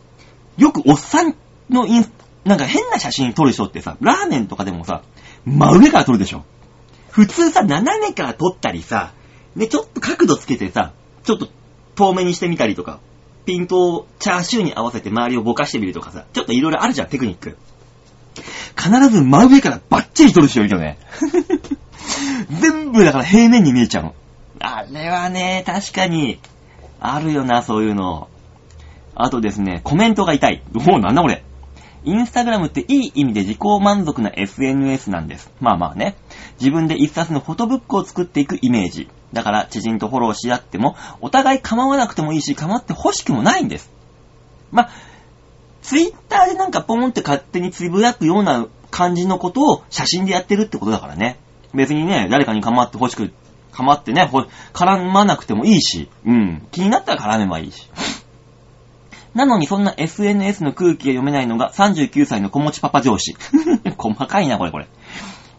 [0.57, 1.35] よくおっさん
[1.69, 2.11] のインス、
[2.43, 5.03] なんか変な写真撮る人ってさ、ラーメンとかでもさ、
[5.45, 6.43] 真上から撮るでしょ。
[7.09, 9.13] 普通さ、斜めから撮ったりさ、
[9.55, 11.47] ね、ちょっと角度つけてさ、ちょっと
[11.95, 12.99] 遠目にしてみたりとか、
[13.45, 17.57] ピントをチャーシューに合わせて周りをぼかしてみるとかさ、ちょっといろいろあるじゃん、テクニック。
[18.77, 20.97] 必ず真上からバッチリ撮る人いるよね。
[22.61, 24.15] 全部だから平面に見えちゃうの。
[24.59, 26.39] あれはね、確かに、
[26.99, 28.27] あるよな、そういうの。
[29.15, 30.63] あとですね、コメントが痛い。
[30.75, 31.43] おお、なんだこれ。
[32.03, 35.51] インスタグラムっていい意味で自己満足な SNS なんです。
[35.59, 36.15] まあまあね。
[36.59, 39.07] 自分で一冊のフォトブックを作っていくイメージ。
[39.33, 43.91] だから、知人とフォローし合っても、お互い構わなくてもいいし、構って欲しくもないんです。
[44.71, 44.89] まあ、
[45.81, 51.39] ツイッターでなんかポンって勝手につぶやくような感じのことを写真でやってるってことだからね。
[51.73, 53.31] 別にね、誰かに構って欲しく、
[53.71, 54.29] 構ってね、
[54.73, 56.67] 絡まなくてもいいし、うん。
[56.71, 57.89] 気になったら絡めばいいし。
[59.33, 63.35] なのにそんな SNS の空気が読めないのが39歳の子持ちパパ上司。
[63.97, 64.87] 細かいな、これこれ。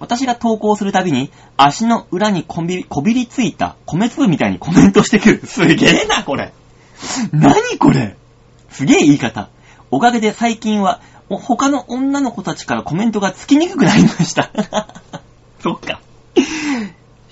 [0.02, 5.46] 私が投稿するたびに、足の裏にこびり、こびりついた米粒みたいにコメントしてくる。
[5.46, 6.52] すげえな、これ。
[7.30, 8.16] 何これ。
[8.68, 9.48] すげえ言い方。
[9.92, 14.50] おかげで最近は、他の女の子たちからコメントがつきにくくなりました。
[15.62, 16.00] そっか。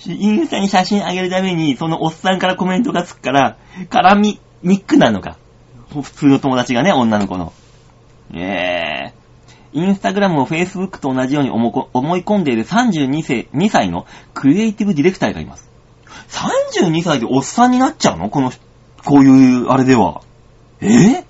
[0.06, 3.56] インスタに写真あげるために、そのおっさんからコメントがつくから、
[3.90, 5.38] 絡みにくくなのか。
[5.92, 7.52] 普通の友達がね、女の子の。
[8.32, 9.19] えー。
[9.72, 15.70] インスタグラムを Facebook と同じように思い込んでいる32歳 ,2 歳のクリエイティブディレクターがいます。
[16.28, 18.30] 32歳でおっさんになっちゃうの？
[18.30, 18.52] この、
[19.04, 20.22] こういう、あれでは。
[20.80, 20.86] え？
[20.88, 21.24] ー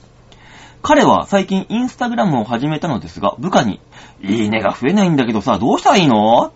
[0.82, 3.80] 彼は最近インスタグラムを始めたのですが、部下に、
[4.22, 6.52] いいねが増えないんだけどさ、どうしたらいいの？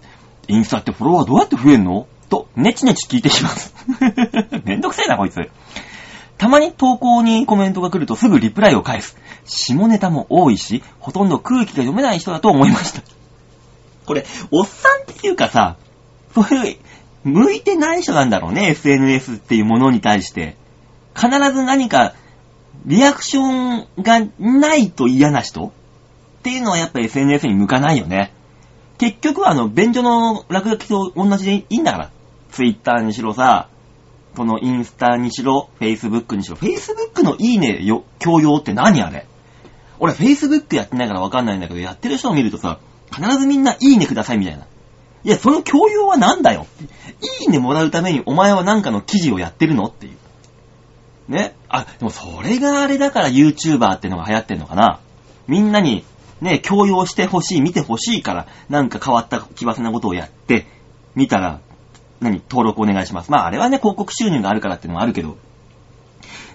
[0.49, 2.07] インスタってフォロワーどうやって増えんの？
[2.31, 3.75] と、ネチネチ聞いてきます。
[4.65, 5.51] めんどくせえな、こいつ。
[6.39, 9.17] たまに投稿にコメントが来るとすぐリプライを返す。
[9.45, 13.03] 下ネタも多いし、ほとんど空気が読めない人だと思いました。
[14.07, 15.77] これ、おっさんっていうかさ、
[16.35, 16.77] そういう、
[17.25, 20.57] 向いてない人なんだろうね、SNS っていうものに対して。
[21.15, 22.15] 必ず何か、
[22.85, 25.71] リアクションがないと嫌な人っ
[26.43, 28.33] ていうのはやっぱ SNS に向かないよね。
[28.99, 32.11] 結局はあの、便所の落書きと同じでいいんだから。
[32.51, 33.69] Twitter にしろさ、
[34.37, 36.57] このインスタにしろ、Facebook にしろ。
[36.57, 39.27] Facebook のいいねよ、強要って何あれ？
[40.05, 42.79] 俺 Facebook やってないからわかんないんだけど、やってる人を見るとさ、
[43.11, 44.67] 必ずみんないいねくださいみたいな。
[45.25, 46.85] いや、その教養はなんだよって。
[47.43, 51.33] いいねもらうためにお前はなんかの記事をやってるのっていう。
[51.33, 51.55] ね？
[51.71, 55.01] あ、でもそれがあれだから YouTuber ってのが流行ってんのかな。
[55.49, 56.05] みんなに、
[56.43, 60.67] ね、強要してほしい、見てほしいから、なんか変わった奇抜なことをやって、
[61.15, 61.61] 見たら、
[62.21, 63.31] 何、登録お願いします。
[63.31, 65.39] まあ、あれはね、広告収入があるからってのもあるけど、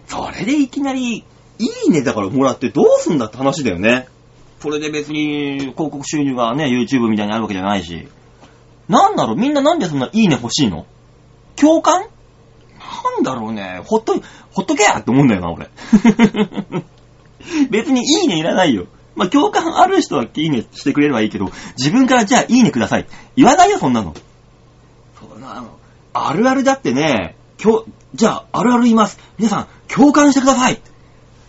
[0.07, 1.23] それでいきなり、
[1.59, 4.07] いいねだからもらってどうすんだって話だよね。
[4.61, 8.07] それで別に広告収入がね、YouTube みたいにあるわけじゃないし。
[8.87, 10.85] なんだろうみんななんでそんないいね欲しいの？
[11.55, 12.01] 共感？
[13.13, 13.81] なんだろうね。
[13.85, 14.15] ほっと、
[14.51, 15.69] ほっとけやって思うんだよな、俺。
[17.69, 18.87] 別にいいねいらないよ。
[19.15, 23.07] まあ、共感ある人はいいねしてくれればいいけど、自分からじゃあいいねください。
[23.35, 24.15] 言わないよ、そんなの。
[25.19, 25.77] そんなの、
[26.13, 29.19] あるあるだってね、今日、じゃあ、あるある言います。
[29.37, 30.81] 皆さん、共感してください。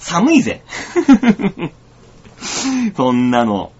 [0.00, 0.62] 寒いぜ。
[2.96, 3.72] そんなの。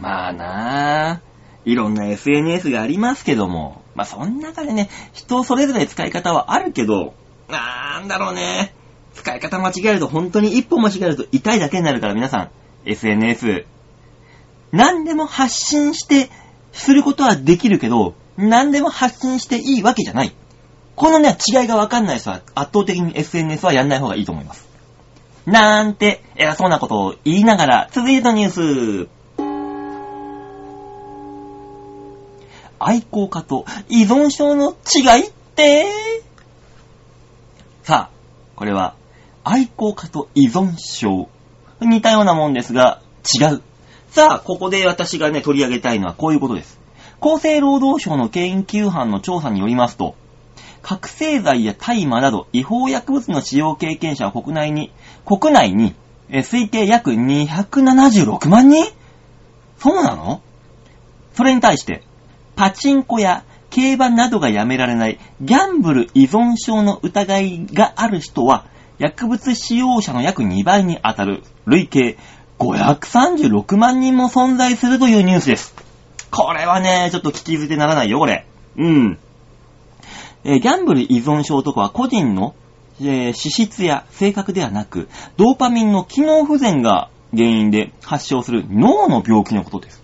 [0.00, 1.20] まあなあ、
[1.64, 7.14] いろんな SNS がありますけども、まあそん中でね、人それぞれ使い方はあるけど、
[7.48, 8.74] なんだろうね。
[9.14, 12.50] 使い方間違えると本当に一歩間違えると痛いだけになるから皆さん、
[12.84, 13.66] SNS、
[14.72, 16.30] 何でも発信して、
[16.72, 20.34] することはできるけど、何でも発信していいわけじゃない。
[20.94, 24.67] このね、違いがわかんない人は圧倒的に SNS はやんない方がいいと思います。
[25.48, 29.08] なんて、偉そうなことを言いながら、続いてのニュース。
[32.78, 35.86] 愛好家と依存症の違いって？
[37.82, 38.16] さあ、
[38.56, 38.94] これは、
[39.42, 41.30] 愛好家と依存症。
[41.80, 43.00] 似たようなもんですが、
[43.40, 43.62] 違う。
[44.10, 46.78] さあ、ここで私がね、取り上げたいのはこういうことです。
[47.22, 50.14] 厚生労働省の研究班の調査によりますと、
[50.82, 54.92] 覚醒剤や大麻など違法薬物の使用経験者は国内に、
[55.24, 55.94] 国内に、
[56.30, 58.84] え推計約276万人？
[59.78, 60.42] そうなの？
[61.34, 62.02] それに対して、
[62.56, 68.66] パチンコや競馬などがやめられないギャンブル依存症の疑いがある人は、
[68.98, 72.18] 薬物使用者の約2倍に当たる累計
[72.58, 75.74] 536万人も存在するというニュースです。
[76.30, 78.46] これはね、ちょっと聞き捨てならないよ、これ。
[78.76, 79.18] うん。
[80.44, 82.54] えーギャンブル依存症とかは個人の、
[83.00, 90.02] えー脂質や性格ではなく、ドーパミンの機能不全が原因で発症する脳の病気のことです。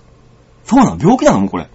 [0.65, 0.99] そうなの？
[0.99, 1.41] 病気なの？
[1.41, 1.69] もうこれ。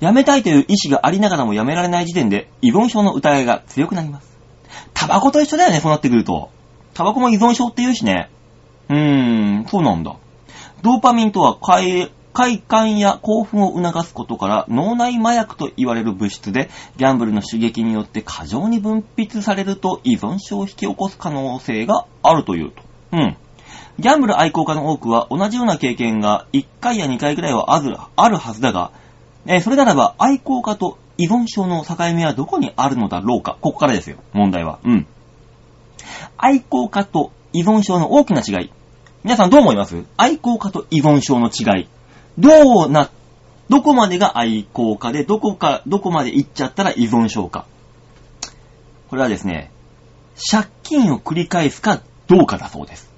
[0.00, 4.30] やめたいという意思がありながらもやめられない時点で依存症の疑いが強くなります。
[4.94, 6.50] タバコと一緒だよね、そうなってくると。
[6.94, 8.30] タバコも依存症って言うしね。
[8.88, 10.16] うーん、そうなんだ。
[10.82, 22.82] ドーパミンとは快快感や興奮を促すことから脳内麻薬と言われる物質でギャンブルの刺激によって過剰に分泌されると依存症を引き起こす可能性があるというと。
[23.12, 23.36] うん。
[23.98, 28.92] ギャンブル愛好家の多くは同じような経験が1回や2回ぐらいはあるあるはずだが、
[29.46, 33.58] えーそれならば愛好家と依存症の境目はどこにあるのだろうか？
[33.60, 34.78] ここからですよ、問題は。
[34.84, 35.06] うん。
[36.38, 38.72] 愛好家と依存症の大きな違い。
[39.22, 40.04] 皆さんどう思います？
[40.16, 41.88] 愛好家と依存症の違い。
[42.40, 43.10] どうな、
[43.68, 47.66] どこまでが愛好家で、どこか、どこまで行っちゃったら依存症か。
[49.08, 49.70] これはですね、
[50.50, 53.12] 借金を繰り返すかどうかだそうです。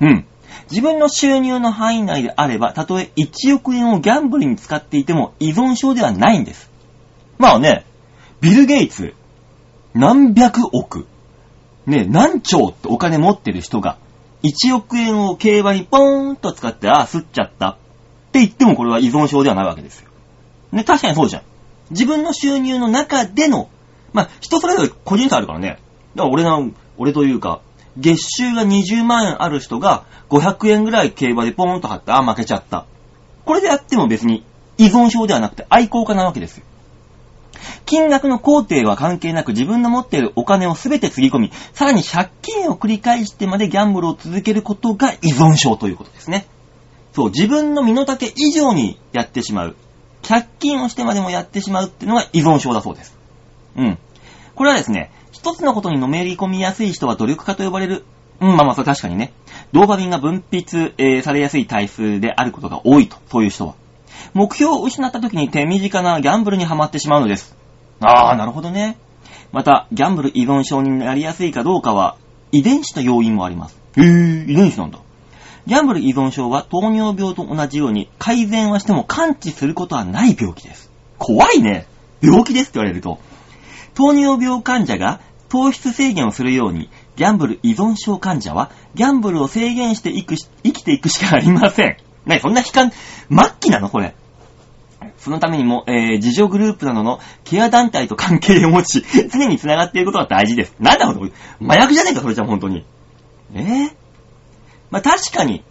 [0.00, 0.26] うん。
[0.70, 6.70] 自分の収入の範囲内であれば、たとえ1億円をギャンブルに使っていても依存症ではないんです。
[7.38, 7.84] まあね、
[8.40, 9.14] ビル・ゲイツ、
[9.94, 11.06] 何百億、
[11.86, 13.96] ね、何兆ってお金持ってる人が、
[14.42, 17.78] 1億円を競馬にポーンと使って、ああ、吸っちゃった。
[18.30, 20.08] って言ってもこれは依存症ではないわけですよ。
[20.70, 21.42] ね、確かにそうじゃん。
[21.90, 23.68] 自分の収入の中での、
[24.12, 25.80] まあ、人それぞれ個人差あるからね。
[26.14, 27.60] だから俺の、俺というか、
[27.96, 32.86] 月収が20万円ある人が500円ぐらい競馬でポーンと貼って、あ、負けちゃった。
[33.44, 34.44] これでやっても別に
[34.78, 36.64] 依存症ではなくて愛好家なわけですよ。
[37.84, 46.46] 金額の工程は関係なく自分の持っているお金をすべてつぎ込み、さらに借金を繰り返してまでギャンブルを続けることが依存症ということですね。
[47.12, 49.76] そう、自分の身の丈以上にやってしまう。
[50.22, 53.16] 借金をしてまでもやってしまうっていうのが依存症だそうです。
[53.76, 53.98] うん。
[54.54, 58.04] これはですね、一つのことにのめり込みやすい人は努力家と呼ばれる。
[58.40, 59.32] うん、まあまあ、確かにね。
[59.72, 63.74] ドーパミンが分泌、えーされやすい体質であることが多いと、そういう人は。
[64.34, 67.56] 目標を失った時に手短なギャンブルにはまってしまうのです。
[68.00, 68.98] ああ、なるほどね。
[69.52, 72.16] また、ギャンブル依存症になりやすいかどうかは、
[72.52, 73.78] 遺伝子の要因もあります。
[73.96, 74.98] へえ、遺伝子なんだ。
[75.70, 80.90] ギャンブル依存症は糖尿病と同じように改善はしても完治することはない病気です。
[81.16, 81.86] 怖いね。
[82.20, 83.20] 病気ですって言われると。
[83.94, 91.96] 糖尿病患者が糖質制限をするようにギャンブル依存症患者は、ギャンブルを制限していくし生きていくしかありません。
[92.26, 92.98] なに、そんな悲観、末
[93.60, 94.16] 期なのこれ。
[95.18, 100.74] そのためにも、えー、自助グループなどのケア団体と関係を持ち、常に繋がっていることが大事です。
[100.80, 101.30] なんだこれ、
[101.64, 102.84] 麻薬じゃねえか、それじゃ本当に。
[103.54, 103.99] えー、
[104.90, 105.62] まあ、確かに、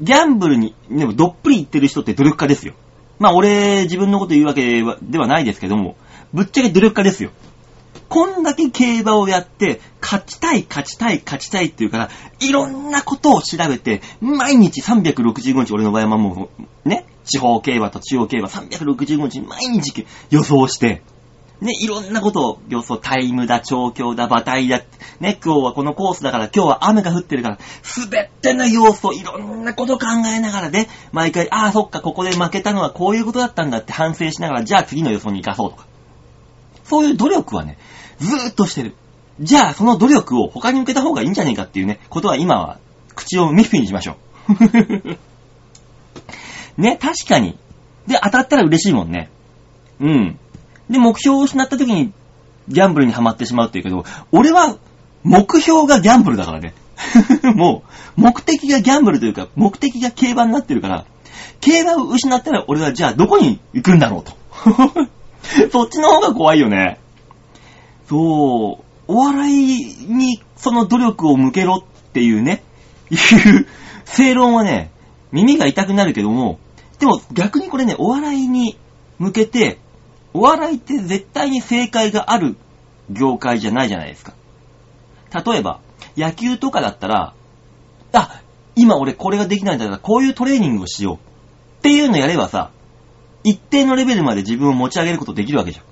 [0.00, 2.74] ギャンブルに、でもどっぷり言ってる人って努力家ですよ。
[3.18, 5.96] まあ、俺、自分のこと言うわけではないですけども、
[6.32, 7.30] ぶっちゃけ努力家ですよ。
[8.08, 12.10] こんだけ競馬をやって、勝ちたい、勝ちたい、勝ちたいっていうから、
[12.40, 16.50] いろんなことを調べて、毎日365日、俺の場合はも
[16.84, 21.02] う、ね、地方競馬と中央競馬365日毎日予想して、
[21.62, 24.82] ね、いろんなことを予想、タイムだ、調教だ、馬体だ、
[25.20, 35.86] ね、今日はこのコースだから、今日は雨が降ってるから、すべての要素、いろんなこと考えながらね、毎回、ああ、そっか、ここで負けたのはこういうことだったんだって反省しながら、じゃあ次の予想に行かそうとか。
[36.82, 37.78] そういう努力はね、
[38.18, 38.96] ずーっとしてる。
[39.38, 42.78] じゃあ、その努力を他に向けた方がいいんじゃねえかっていうね、ことは今は、
[43.14, 44.16] 口をミッフィにしましょ
[44.48, 45.12] う。
[46.82, 47.56] ね、確かに。
[48.08, 49.30] で、当たったら嬉しいもんね。
[50.00, 50.38] うん。
[50.92, 52.12] で、目標を失った時に、
[52.68, 54.76] ギャンブルにはまってしまうっていうけど、俺は、
[55.24, 56.74] 目標がギャンブルだからね。
[57.54, 57.82] も
[58.16, 61.04] う、目的がギャンブルというか、目的が競馬になってるから、
[61.60, 64.32] 競馬を失ったら俺はじゃあどこに行くんだろうと。
[65.70, 66.98] そっちの方が怖いよね。
[68.08, 72.62] そう、お笑いにその努力を向けろっていうね、
[73.10, 73.18] いう
[74.04, 74.90] 正論はね、
[75.30, 76.58] 耳が痛くなるけども、
[76.98, 78.76] でも逆にこれね、お笑いに
[79.18, 79.78] 向けて、
[80.34, 82.56] お笑いって絶対に正解がある
[83.10, 84.32] 業界じゃないじゃないですか。
[85.44, 85.80] 例えば、
[86.16, 87.34] 野球とかだったら、
[88.12, 88.42] あ、
[88.74, 91.18] 今俺これができないんだからこういうトレーニングをしようっ
[91.82, 92.70] ていうのやればさ、
[93.44, 95.84] 一定のレベルまで自分を持ち上げることできるわけじゃん。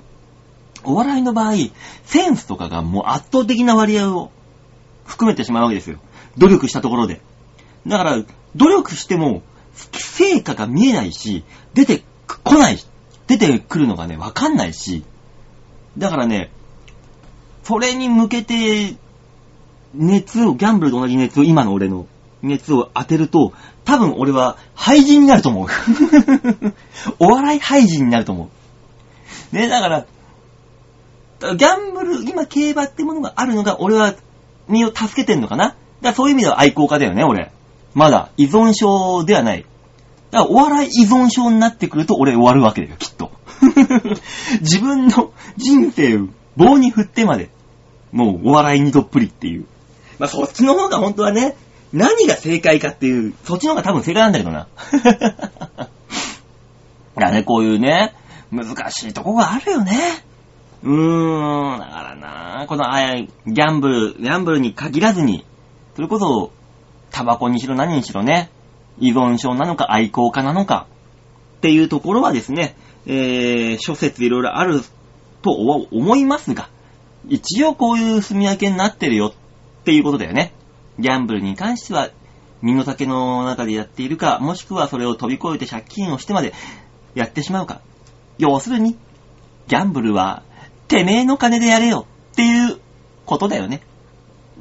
[0.84, 1.54] お笑いの場合、
[2.04, 4.30] センスとかがもう圧倒的な割合を
[5.04, 5.98] 含めてしまうわけですよ。
[6.38, 7.20] 努力したところで。
[7.86, 8.24] だから、
[8.54, 9.42] 努力しても、
[9.92, 12.78] 成果が見えないし、出てこない、
[13.30, 15.04] 出てくるのがね、わかんないし、
[15.96, 16.50] だからね、
[17.62, 18.96] それに向けて、
[19.94, 22.06] 熱を、ギャンブルと同じ熱を、今の俺の
[22.42, 23.52] 熱を当てると、
[23.84, 25.68] 多分俺は廃人になると思う。
[27.20, 28.50] お笑い廃人になると思
[29.52, 29.56] う。
[29.56, 30.06] ね、だから、
[31.54, 34.14] ギャンブル、今競馬ってものがあるのが、俺は
[34.66, 37.52] 身を助けてんのかなだからそういう意味では愛好家だよね、俺。
[37.94, 39.64] まだ依存症ではない。
[40.30, 43.32] だからお笑い依存症になってくると俺終わるわけだよ、きっと。
[44.60, 47.50] 自分の人生を棒に振ってまで、
[48.12, 49.66] もうお笑いにどっぷりっていう。
[50.18, 51.56] まあそっちの方が本当はね、
[51.92, 54.68] 何が正解かっていう、そっちの方が多分正解なんだけどな。
[57.16, 58.14] だね、こういうね、
[58.50, 59.98] 難しいとこがあるよね。
[60.82, 65.44] うーん、だからなこの、あギャンブル、ギャンブルに限らずに、
[65.94, 66.52] それこそ、
[67.10, 68.50] タバコにしろ何にしろね、
[68.98, 70.86] 依存症なのか愛好家なのか、
[71.58, 72.74] っていうところはですね、
[73.06, 74.80] えー、諸説いろいろある
[75.42, 76.68] と思いますが、
[77.28, 79.28] 一応こういう住み分けになってるよ
[79.80, 80.52] っていうことだよね。
[80.98, 82.10] ギャンブルに関しては、
[82.62, 86.52] 身の丈の中でやっているか、もしくはそれを飛び越えて借金をしてまで
[87.14, 87.80] やってしまうか。
[88.38, 88.96] 要するに、
[89.66, 90.42] ギャンブルは、
[90.88, 92.78] てめえの金でやれよっていう
[93.24, 93.80] ことだよね。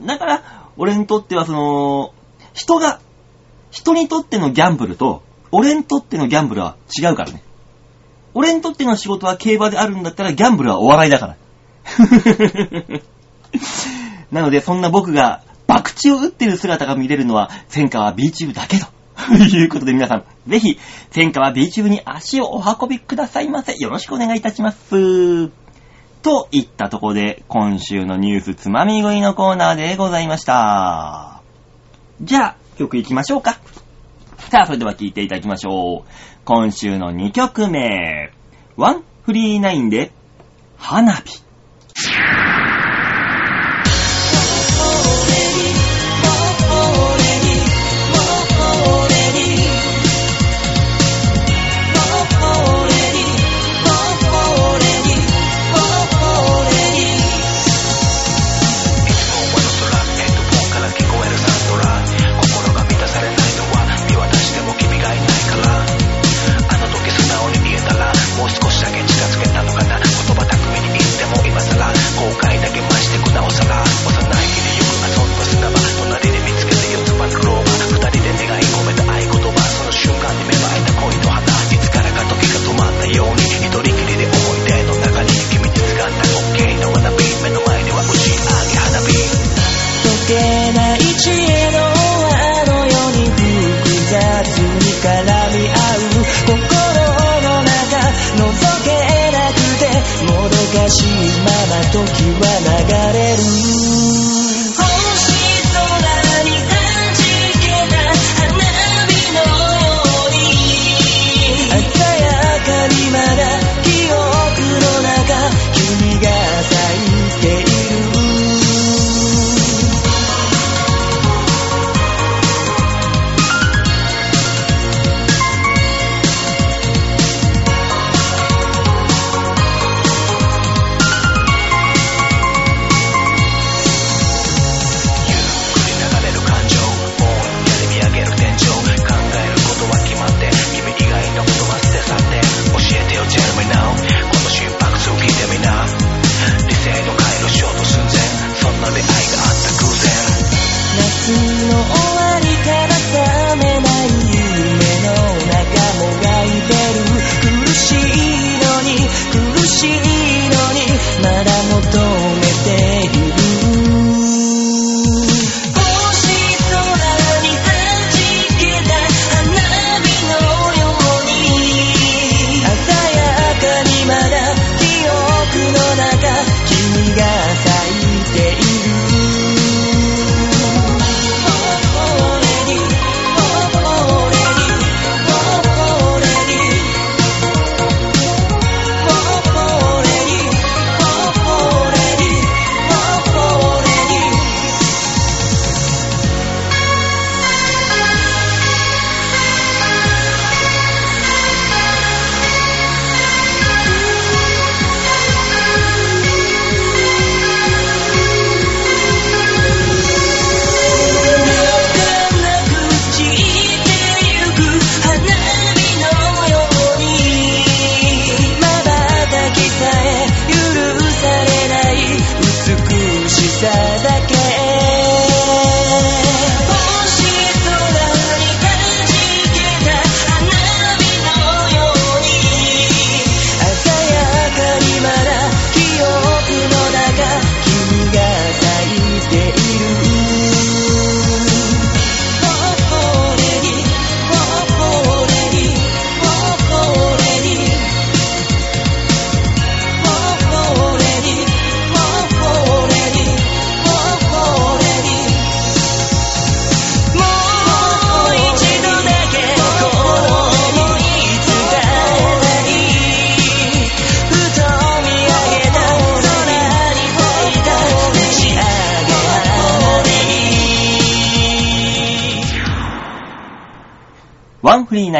[0.06, 2.14] だから、俺にとってはその、
[2.54, 3.00] 人が、
[3.72, 7.44] 人にとってのギャンブルと、俺にとってのギャンブルは違うからね。
[8.34, 11.36] 俺にとっての仕事は競馬であるんだったら、ギャンブルはお笑いだから。
[14.32, 18.88] なので、そんな僕が、博打を打ってる姿が見れるのは、戦火は B チューブだけと。
[19.36, 20.80] いうことで皆さん、ぜひ、
[21.12, 23.76] 戦火は B チューブに足をお運びくださいませ。
[23.78, 25.50] よろしくお願いいたします。
[26.22, 31.42] といったとこで、今週のニュースつまみ食いのコーナーでございました。
[32.22, 33.60] じゃあ、曲行きましょうか。
[34.50, 36.12] さあ、それでは聴いていただきましょう。
[36.46, 38.32] 今週の2曲目。
[38.78, 40.14] ワンフリーナインで、
[40.78, 41.44] 花火。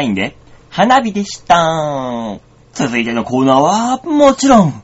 [0.00, 0.34] ナインで
[0.70, 2.40] 花火でした。
[2.72, 4.82] 続いてのコーナーは、もちろん、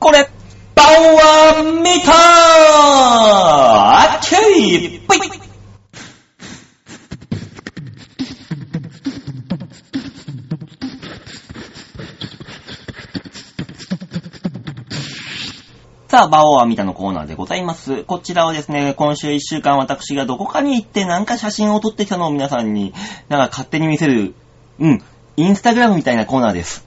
[0.00, 0.28] これ、
[0.74, 5.18] パワーメーターあっちいぽい
[16.16, 18.04] さあ、バオアミタのコーナーでございます。
[18.04, 22.94] こちらはですね、今週一週間私がどこかに行ってなんか写真を撮ってきたのを皆さんに、
[23.28, 24.34] なんか勝手に見せる、
[24.78, 25.02] うん、
[25.36, 26.84] インスタグラムみたいなコーナーです。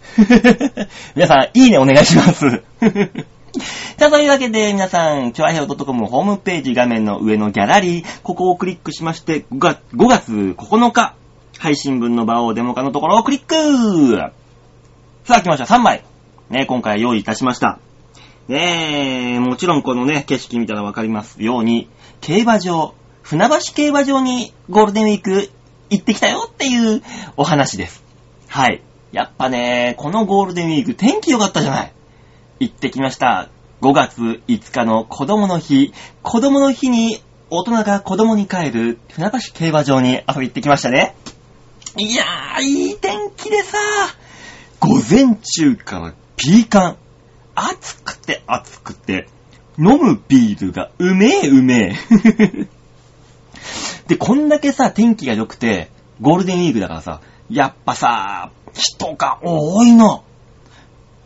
[1.16, 2.64] 皆さん、いいねお願いします。
[3.98, 11.16] さあ、というわけで皆さん、チョアヘオ .com ホームページ画面の上のギャラリー、ここをクリックしまして、5月 ,5 月9日、
[11.58, 14.18] 配信分の場をデモ化のところをクリック
[15.26, 15.66] さあ、来ました。
[15.66, 16.04] 3枚。
[16.50, 17.80] ね、今回用意いたしました。
[18.48, 21.88] ねえ、もちろんこのね、景色見たらわかりますように、
[22.22, 25.52] 競馬場、船橋競馬場にゴールデンウィーク
[25.90, 27.02] 行ってきたよっていう
[27.38, 28.04] お話です。
[28.48, 28.82] はい。
[29.12, 31.94] やっぱね、このゴールデンウィーク天気良かったじゃない。
[32.60, 33.50] 行ってきました。
[33.82, 41.16] 5月5日の子供の日、子供の日に大人が子供に帰る船橋競馬場に遊び行ってきましたね。
[41.98, 43.78] いやー、いい天気でさ、
[44.80, 46.98] 午前中からピーカン。
[47.56, 49.28] 暑くて暑くて、
[49.78, 52.79] 飲むビールがうめえうめえ。
[54.10, 60.24] で、こんだけさ、天気が良くて、ゴールデンウィークだからさ、やっぱさ、人が多いの。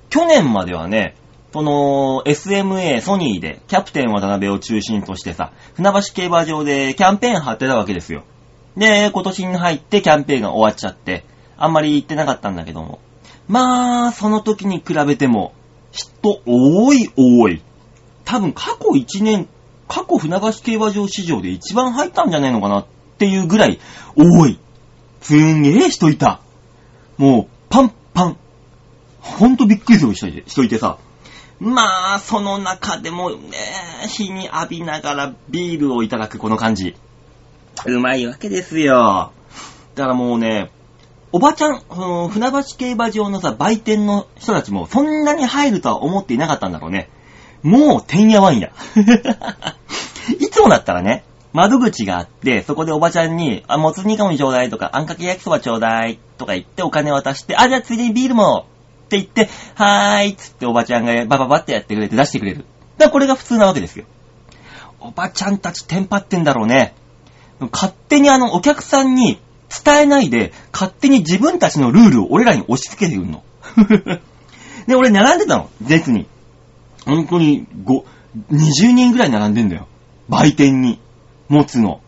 [0.09, 1.15] 去年まではね、
[1.53, 8.23] その、SMA ソニーで、キャプテン渡辺を中心としてさ、船橋競馬場でキャンペーン張ってたわけですよ。
[8.75, 11.23] で、今年に入ってキャンペーンが終わっちゃって、
[11.55, 12.99] あんまり行ってなかったんだけども。
[13.47, 15.53] まあ、その時に比べても、
[15.93, 17.61] 人多い多い。
[18.25, 19.47] 多分過去1年、
[19.93, 22.85] 過去船橋競馬場市場で一番入ったんじゃねえのかなっ
[23.19, 23.79] ていうぐらい
[24.15, 24.59] 多い。
[25.21, 26.39] すんげえ人いた。
[27.17, 28.37] もう、パンパン。
[29.19, 30.97] ほんとびっくりする人いて人いてさ。
[31.59, 33.37] まあ、その中でもね、
[34.07, 36.95] 日に浴びながらビールをいただくこの感じ。
[37.85, 39.31] うまいわけですよ。
[39.93, 40.71] だからもうね、
[41.31, 47.09] おばちゃん、その船橋競馬場のさ、売店の人たちもそんなに入るとは思っていなかったんだろうね。
[47.63, 48.69] もう、てんやわんや。
[50.39, 58.65] いつもだったらね、窓口があって、そこでおばちゃんに、あ、もつ煮込みちょうだいとか、あんかけ焼きそばちょうだいとか言ってお金渡して、あ、じゃあついでにビールも
[59.05, 62.57] って言って、はーいっつっておばちゃんがバババってやってくれて出してくれる。
[62.57, 62.65] だか
[63.05, 64.05] らこれが普通なわけですよ。
[64.99, 66.95] おばちゃんたちテンパってんだろうね。
[67.71, 69.39] 勝手にあの、お客さんに
[69.83, 73.43] 伝えないで、勝手に自分たちのルールを俺らに押し付けてくるの。
[74.87, 76.27] で、俺並んでたの、列に。
[77.05, 78.03] 本当に、5、
[78.51, 79.87] 20人ぐらい並んでんだよ。
[80.29, 80.99] 売店に。
[81.49, 82.01] 持つの。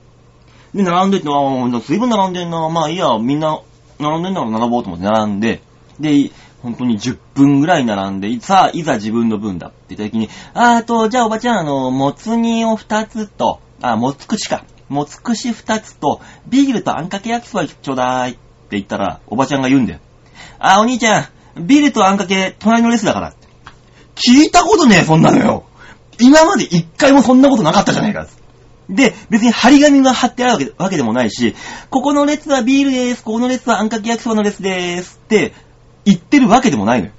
[0.74, 2.68] で、並んでて、ああ、随分並んでんな。
[2.70, 3.60] まあいいや、みんな
[4.00, 5.62] 並んでんだから並ぼうと思って並んで、
[6.00, 6.32] で、
[6.62, 14.66] 本当に10分ぐらい並んで、さあ、いざ自分の分だって言った時に、あーと、じゃあおばちゃん、あの、もつ煮を2つと、あ、もつ串か。
[14.89, 18.39] もつ串2つと、ビールとあんかけ焼きそばちょうだいって
[18.72, 20.00] 言ったら、おばちゃんが言うんだよ。
[20.60, 23.34] あ、お兄ちゃん、ビールとあんかけ、隣のレスだから。
[24.16, 25.66] 聞いたことねえ、そんなのよ。
[26.20, 28.28] 今まで一回もそんなことなかったじゃないか。
[28.89, 31.55] で、別に張り紙が貼ってあるわけでもないし、
[31.89, 35.53] ここの列はビールです、ここの列はあんかけ焼きそばの列ですって
[36.05, 37.11] 言ってるわけでもないのよ。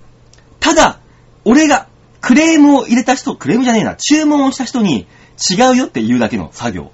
[0.61, 1.01] ただ、
[1.45, 1.89] 俺が
[2.21, 5.07] クレームを入れた人、クレームじゃねえな、注文をした人に
[5.51, 6.93] 違うよって言うだけの作業。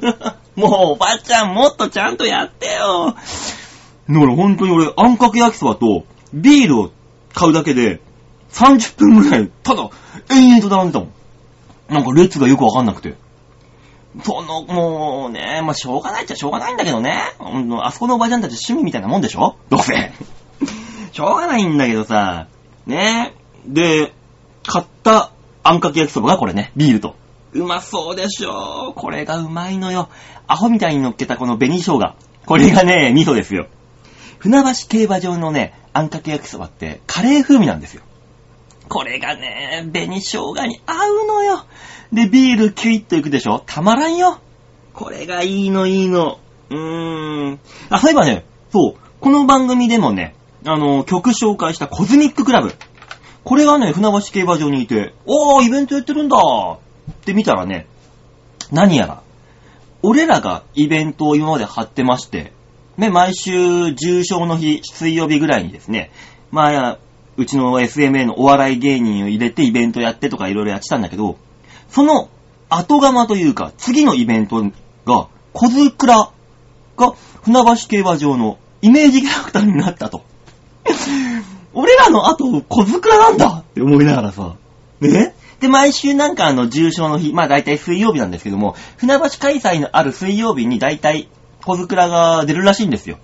[0.56, 3.14] もうおばあちゃんもっとちゃんとやってよ。
[4.08, 6.90] だから本当に俺、あんかけ焼きそばとビールを
[7.34, 8.00] 買うだけで
[8.56, 9.90] 30分ぐらい、ただ、
[10.30, 11.12] 延々と並んでたもん。
[11.94, 13.14] なんか列がよくわかんなくて。
[14.24, 17.20] その、もうね、まあ、しょうがないっちゃしょうがないんだけどね。
[17.82, 19.56] あそこのおばちゃんたち趣味みたいなもんでしょ？
[19.68, 20.12] どうせ。
[21.12, 22.46] しょうがないんだけどさ、
[22.86, 23.34] ね。
[23.66, 24.14] で、
[24.66, 25.32] 買った
[25.62, 27.14] あんかけ焼きそばがこれね、ビールと。
[27.52, 28.94] うまそうでしょ？
[28.96, 30.08] これがうまいのよ。
[30.46, 32.14] アホみたいに乗っけたこの紅生姜。
[32.46, 33.66] これがね、味噌ですよ。
[34.38, 38.02] 船橋競馬場のね、あんかけ焼きそばってカレー風味なんですよ。
[38.88, 41.64] これがね、紅生姜に合うのよ。
[42.12, 43.62] で、ビールキュイッといくでしょ？
[43.66, 44.38] たまらんよ。
[44.94, 46.38] これがいいのいいの。
[46.70, 47.60] うーん。
[47.90, 50.34] あ、そういえばね、そう、この番組でもね、
[50.64, 52.74] あの、曲紹介したコズミッククラブ。
[53.44, 57.86] これがね、船橋競馬場にいて、おー、イベントやってるんだって見たらね、
[58.72, 59.22] 何やら、
[60.02, 62.52] 俺らがイベントを今まで貼ってまして、
[62.96, 66.10] ね、毎週重賞の日、水曜日ぐらいにですね、
[66.50, 66.98] まあ、
[67.36, 71.36] うちの SMA のお笑い芸人を入れてイベントやってとかいろいろやってたんだけど、
[71.88, 72.28] その
[72.68, 74.62] 後釜というか、次のイベント
[75.04, 76.30] が、小津倉
[76.96, 77.12] が
[77.42, 80.22] 船橋競馬場のイメージキャラクターになったと。
[81.72, 84.56] 俺らの後、小津倉なんだって思いながらさ。
[85.00, 85.34] ね？
[85.60, 91.28] で、毎週なんかあの、重賞の日、まあ大体水曜日なんですけども、船橋開催のある水曜日に大体、
[91.64, 93.18] 小津倉が出るらしいんですよ。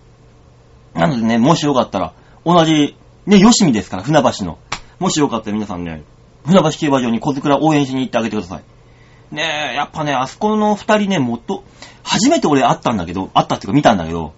[0.94, 2.12] なのでね、もしよかったら、
[2.44, 2.96] 同じ、
[3.26, 4.58] ね、吉見ですから、船橋の。
[4.98, 6.02] もしよかったら皆さんね、
[6.44, 9.34] 船橋競馬場に小津倉応援しに行ってあげてください。
[9.34, 11.64] ねえ、やっぱね、あそこの二人ね、もっと、
[12.02, 14.32] 初めて俺会ったんだけど、会ったっていうか見たんだけど、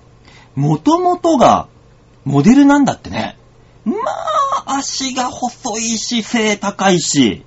[0.54, 1.66] もともとが、
[2.24, 3.36] モデルなんだってね。
[3.84, 3.94] ま
[4.66, 7.44] あ、足が細いし、背高いし、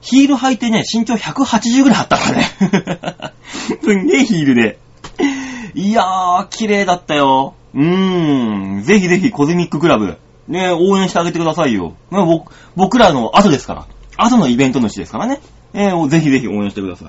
[0.00, 3.34] ヒール履いてね、身長180ぐらいあったからね。
[3.82, 4.78] すんげえヒールで。
[5.74, 7.54] いやー、綺麗だったよ。
[7.74, 10.18] うーん、ぜひぜひコズミッククラブ、
[10.48, 11.94] ね、応援してあげてくださいよ。
[12.10, 13.86] ね、僕僕らの後ですから。
[14.16, 15.40] 後のイベント主ですからね。
[15.74, 17.08] えーぜひぜひ応援してください。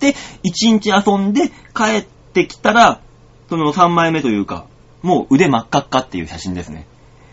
[0.00, 3.00] で、一日遊んで帰ってきたら、
[3.48, 4.66] その3枚目というか、
[5.02, 6.86] もう腕真っ赤っかっていう写真ですね。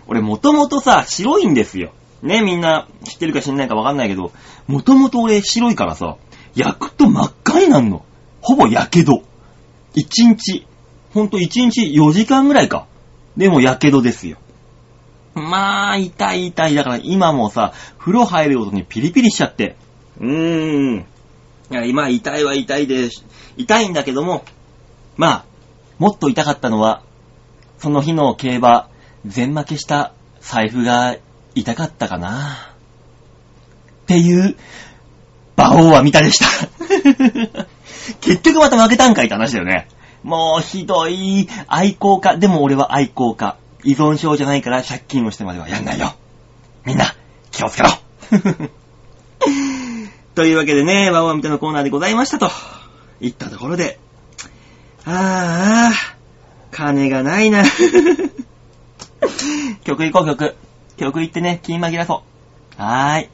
[0.07, 1.91] 俺もともとさ、白いんですよ。
[2.21, 4.31] ね、みんな知ってるか知んないかわかんないけど、
[4.67, 6.17] もともと俺白いからさ、
[6.55, 8.03] 焼くと真っ赤になんの。
[8.41, 9.13] ほぼ火傷。
[9.95, 10.67] 一日、
[11.13, 12.85] ほんと一日4時間ぐらいか。
[13.37, 14.37] でも火傷ですよ。
[15.49, 16.75] まあ、痛い痛い。
[16.75, 19.75] だから今もさ、風呂入ることにピリピリしちゃって。
[20.19, 21.05] うーん。
[21.71, 23.25] いや、今痛いは痛いです。
[23.57, 24.43] 痛いんだけども、
[25.17, 25.45] まあ、
[25.97, 27.01] もっと痛かったのは、
[27.77, 28.89] その日の競馬、
[29.25, 31.17] 全負けした財布が
[31.55, 32.73] 痛かったかな。
[34.03, 34.55] っていう、
[35.57, 36.45] 馬王は見たでした。
[38.21, 39.87] 結局また負けたんかいって話だよね。
[40.23, 42.37] もうひどい愛好家。
[42.37, 43.57] でも俺は愛好家。
[43.83, 46.13] 依存症じゃないから借金をしてまではやんないよ。
[46.85, 47.15] みんな、
[47.51, 47.89] 気をつけろ。
[50.35, 52.49] というわけでね、ワンワンみたいなコーナーでございましたと。
[53.21, 53.99] 言ったところで、
[55.05, 55.93] ああ、
[56.71, 57.63] 金がないな。
[59.83, 60.55] 曲行こう曲。
[60.97, 62.23] 曲行ってね、気紛らそ
[62.77, 62.81] う。
[62.81, 63.29] はーい。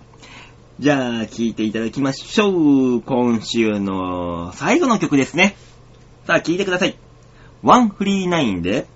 [0.79, 3.01] じゃあ、聴いていただきましょう。
[3.01, 5.55] 今週の最後の曲ですね。
[6.27, 6.97] さあ、聴いてください。
[7.61, 8.87] ワンフリーナインで、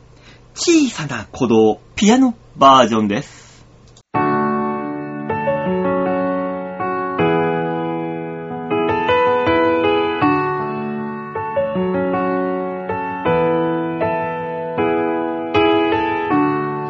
[0.62, 3.64] 小さな鼓動、ピアノバージョンです。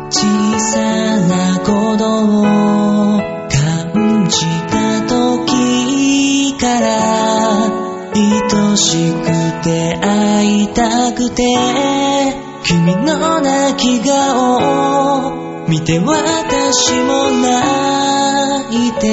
[0.10, 7.68] 小さな鼓動感じた時から
[8.16, 12.39] 愛しくて会いたくて
[12.70, 19.08] 君の泣き顔見て私も泣いて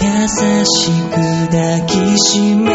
[0.00, 1.16] 優しく
[1.50, 2.72] 抱きしめ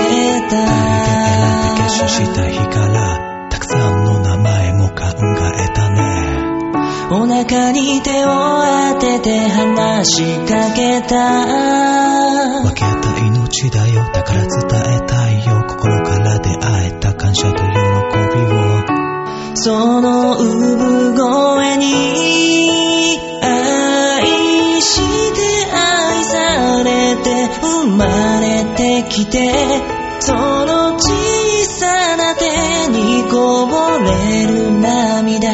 [0.48, 0.56] た。
[0.56, 6.00] 誰だけ選んで結集した日からたくさんの名前も考えたね。
[7.10, 8.28] お腹に手を
[8.94, 12.62] 当てて話しかけた。
[12.62, 14.52] 分けた命だよだから伝
[14.96, 18.65] えたいよ心から出会えた感謝と喜びを。
[19.66, 25.02] その産声に愛し
[25.34, 25.42] て
[25.74, 28.06] 愛されて生ま
[28.42, 29.52] れてきて
[30.20, 32.46] その小さな手
[32.90, 35.50] にこぼれる涙。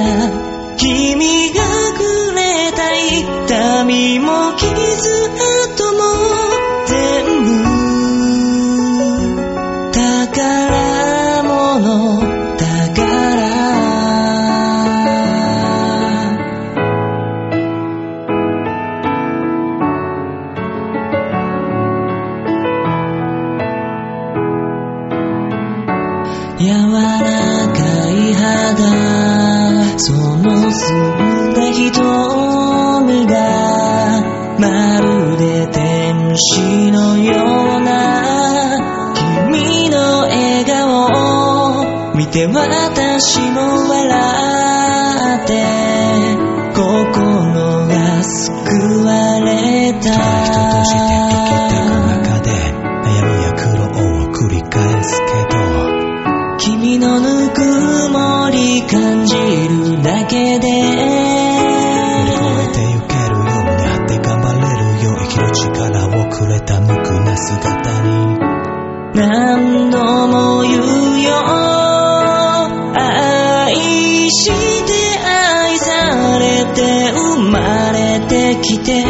[78.62, 79.04] きて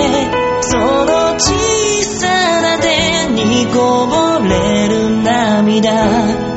[0.62, 6.51] その小さな手にこぼれる涙。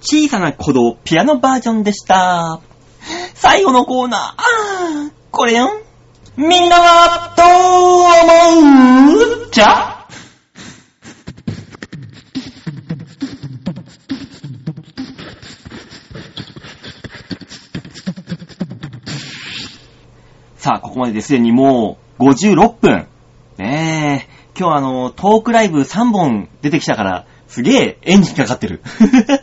[0.00, 2.60] 小さな鼓動ピアノバージョンでした。
[3.34, 5.68] 最後のコーナー、あー、これよ。
[6.36, 7.46] みんなは、どう
[9.10, 9.50] 思う？
[9.50, 10.06] じゃ
[20.56, 23.08] さあ、ここまでですでにもう56分。
[23.56, 28.82] ねえ、今日あの、トークライブ3本出てきたから、すげえエンジンかかってる。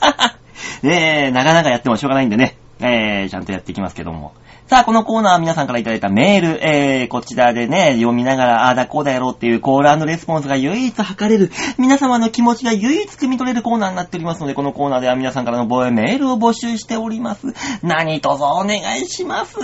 [0.84, 4.34] ねえ、なかなかやってもしょうがないんでね、えー、ちゃんとやっていきますけども。
[4.68, 17.54] さあ、このコーナーは皆さんからいただいたメール、えー、こちらでね、読みながら、あーだこうだやろうっていうコールレスポンスが唯一測れる、皆様の気持ちが唯一汲み取れるコーナーになっておりますので、このコーナーでは皆さんからの防衛メールを募集しております。
[17.84, 19.60] 何卒お願いします。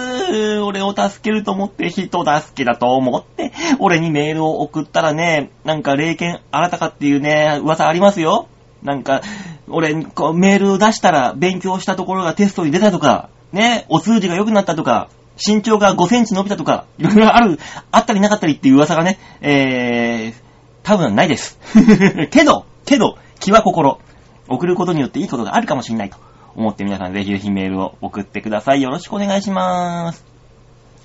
[0.61, 8.49] 俺を助けると思って、人助けだと思って、俺にメールを送ったらね、なんか霊剣新たかっていうね、噂ありますよ。
[8.83, 9.21] なんか、
[9.67, 15.09] 俺こうメールを出したら勉強したところがテストに出たとか、ね、お通じが良くなったとか、
[15.43, 17.59] 身長が5センチ伸びたとか、いろいろある、
[17.91, 20.41] あったりなかったりっていう噂がね、えー、
[20.83, 21.59] 多分ないです。
[22.31, 23.99] けど、けど、気は心。
[24.47, 26.17] 送ることによっていいことがあるかもしれないと
[26.55, 28.81] 思って皆さんぜひぜひメールを送ってください。
[28.81, 30.25] よろしくお願いしまーす。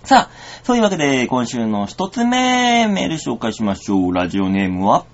[0.02, 0.30] さあ、
[0.62, 4.12] そういうわけで今週の一つ目、メール紹介しましょう。
[4.12, 5.04] ラジオネームは、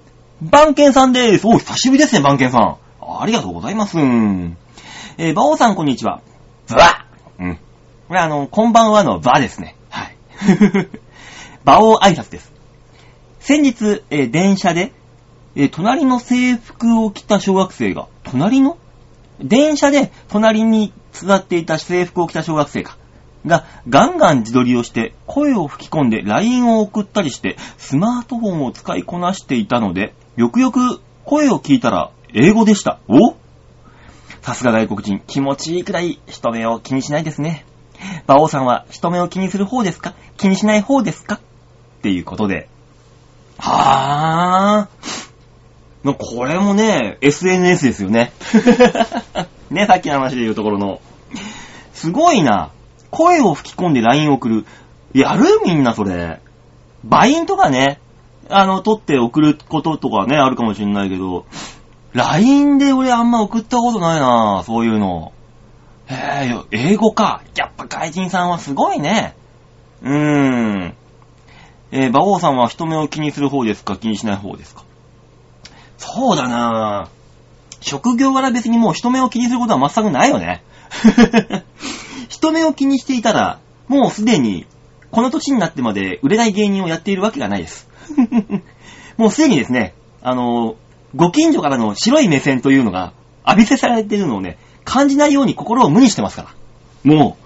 [0.41, 1.47] バンケンさんです。
[1.47, 2.76] お、久しぶりですね、バンケンさん。
[3.01, 3.99] ありがとうございます。
[3.99, 6.20] えー、バオさんこんにちは。
[6.68, 7.01] ブワ
[7.39, 7.59] うん。
[8.09, 9.76] これあの、こんばんはのバですね。
[9.89, 10.16] はい。
[11.64, 12.53] バオ挨拶です。
[13.41, 14.93] 先日、えー電車で、
[15.57, 18.78] えー隣の制服を着た小学生が、隣の？
[19.41, 22.97] 電車で隣に座っていた制服を着た小学生か。
[23.47, 33.01] が、ガンガン自撮りをして、声を吹き込んで LINE を送ったりして、スマートフォンを使いこなしていたので、よくよく声を聞いたら、英語でした。
[33.09, 33.35] お？
[34.43, 37.64] さすが外国人、気持ちいいくらい人目を気にしないですね。
[38.26, 40.14] 馬王さんは人目を気にする方ですか？
[40.36, 41.36] 気にしない方ですか？
[41.36, 41.40] っ
[42.03, 42.68] ていうことで。
[43.59, 46.14] はぁー。
[46.18, 48.32] これもね、SNS ですよね。
[49.70, 51.01] ね、さっきの話で言うところの。
[51.95, 52.70] すごいな。
[53.12, 54.66] 声を吹き込んで LINE を送る。
[55.14, 55.45] やる？
[55.64, 56.40] みんなそれ。
[57.05, 58.01] バインとかね、
[58.49, 61.47] あの、撮って送ることとかね、あるかもしれないけど、
[62.12, 65.32] LINE で俺あんま送ったことないなそういうの。
[66.06, 67.42] へえ、英語か。
[67.56, 69.34] やっぱ外人さんはすごいね。
[70.02, 70.12] うー
[70.88, 70.94] ん。
[71.90, 73.96] えー、馬王さんは人目を気にする方ですか？
[73.96, 74.84] 気にしない方ですか？
[75.98, 77.08] そうだな
[77.80, 80.62] 職業柄別にもう人目を気にすることは全くないよね。
[82.28, 83.58] 人目を気にしていたら、
[83.88, 84.66] もうすでに、
[85.10, 87.88] この年になってまで売れない芸人をやっているわけがないです。
[89.16, 90.76] もうすでにですね、あの、
[91.14, 93.12] ご近所からの白い目線というのが
[93.46, 96.48] 浴びせされているのをね、感じないように心を無にしてますから。
[97.04, 97.36] も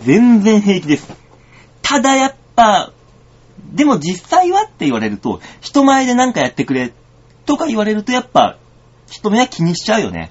[0.00, 1.08] う、全然平気です。
[1.82, 2.92] ただやっぱ、
[3.72, 6.92] でも実際はって言われると、人前でなんかやってくれ
[7.46, 8.58] とか言われるとやっぱ、
[9.10, 10.30] 人目は気にしちゃうよね。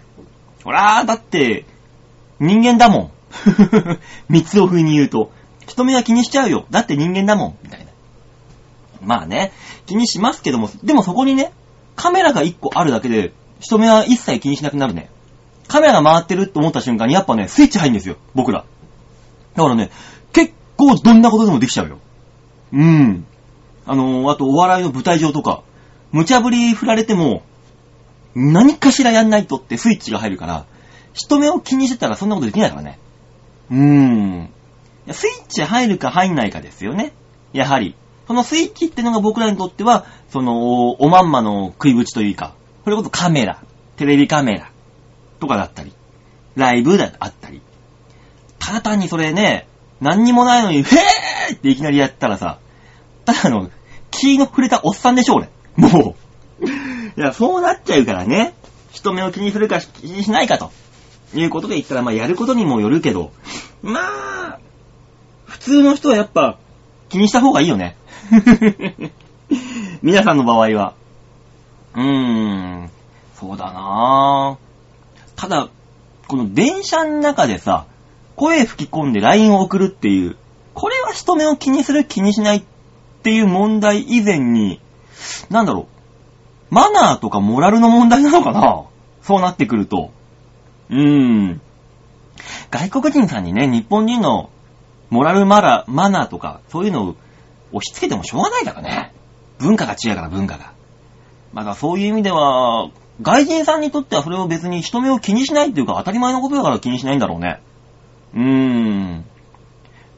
[0.63, 1.65] ほらー、だって、
[2.39, 3.11] 人間だもん。
[4.29, 5.31] 三つを風に言うと、
[5.65, 6.65] 人目は気にしちゃうよ。
[6.69, 7.57] だって人間だもん。
[7.63, 7.85] みたいな。
[9.01, 9.51] まあね、
[9.85, 11.51] 気にしますけども、でもそこにね、
[11.97, 15.09] カメラが一個あるだけで、人目は一切気にしなくなるね。
[15.67, 18.63] カメラが回ってると思った瞬間にやっぱね、スイッチ入るんですよ、僕ら。
[19.55, 19.89] だからね、
[20.31, 21.99] 結構どんなことでもできちゃうよ。
[22.71, 23.25] うん。
[23.85, 25.63] あのー、あとお笑いの舞台上とか、
[26.11, 27.41] 無茶ぶり振られても、
[28.35, 30.65] 何かしらやんないとってスイッチが入るから、
[31.13, 32.99] 人目を気にしてたらそんなことできないからね。
[33.71, 34.49] うーん。
[35.11, 37.13] スイッチ入るか入んないかですよね。
[37.53, 37.95] やはり。
[38.27, 42.53] そのスイッチってのが僕らにとっては、その、おまんまの食いぶちというか、
[42.83, 43.61] それこそカメラ、
[43.95, 44.71] テレビカメラ
[45.39, 45.93] とかだったり、
[46.55, 47.61] ライブだったり。
[48.59, 49.67] ただ単にそれね、
[50.01, 52.59] 何にもないのに、へぇーっていきなりやったらさ、
[53.23, 53.69] ただの、
[54.11, 55.49] 気の触れたおっさんでしょ、俺。
[55.75, 56.15] も
[56.61, 56.65] う。
[56.65, 58.53] いや、そうなっちゃうからね。
[58.91, 60.71] 人目を気にするか気にしないかと。
[61.33, 63.31] いうことで言ったら、まあ、やることにもよるけど、
[63.81, 64.59] まあ、
[65.45, 66.57] 普通の人はやっぱ、
[67.09, 67.95] 気にした方がいいよね。
[70.01, 70.93] 皆さんの場合は。
[71.95, 72.89] うーん、
[73.35, 75.39] そうだなぁ。
[75.39, 75.69] ただ、
[76.27, 77.85] この電車の中でさ、
[78.35, 80.35] 声吹き込んで LINE を送るっていう、
[80.73, 82.63] これは人目を気にする気にしないっ
[83.23, 84.79] ていう問題以前に、
[85.49, 85.87] なんだろ
[86.71, 88.83] う、マナーとかモラルの問題なのかな？
[89.21, 90.11] そうなってくると。
[90.89, 91.61] うーん。
[92.69, 94.49] 外国人さんにね、日本人の
[95.09, 97.15] モラルマラ、マナーとか、そういうのを
[97.71, 99.13] 押し付けてもしょうがないからね。
[99.59, 100.73] 文化が違うから、文化が。
[101.53, 102.89] まだそういう意味では、
[103.21, 107.59] 外人さんにとってはそれを別に人目を気にしないっていうか当たり前のことだから気にしないんだろうね。
[108.35, 109.25] うーん。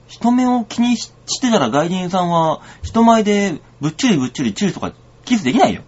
[0.08, 4.92] 人目を気にししてたら外人さんは人前でぶっちゅりぶっちゅりチューとか
[5.24, 5.84] キスできないよ。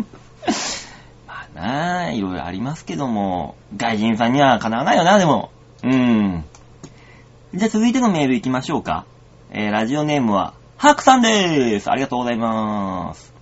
[1.26, 5.50] まあなあ、いろいろありますけども、外人さんにはかなわないよな、でも。
[5.84, 6.44] うーん。
[7.54, 9.06] じゃあ続いてのメール行きましょうか。
[9.54, 11.90] えー、ラジオネームは、ハークさんでーす。
[11.90, 13.34] ありがとうございます。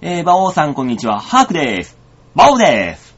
[0.00, 1.20] えー、バオさんこんにちは。
[1.20, 1.96] ハークでーす。
[2.34, 3.16] バオでーす。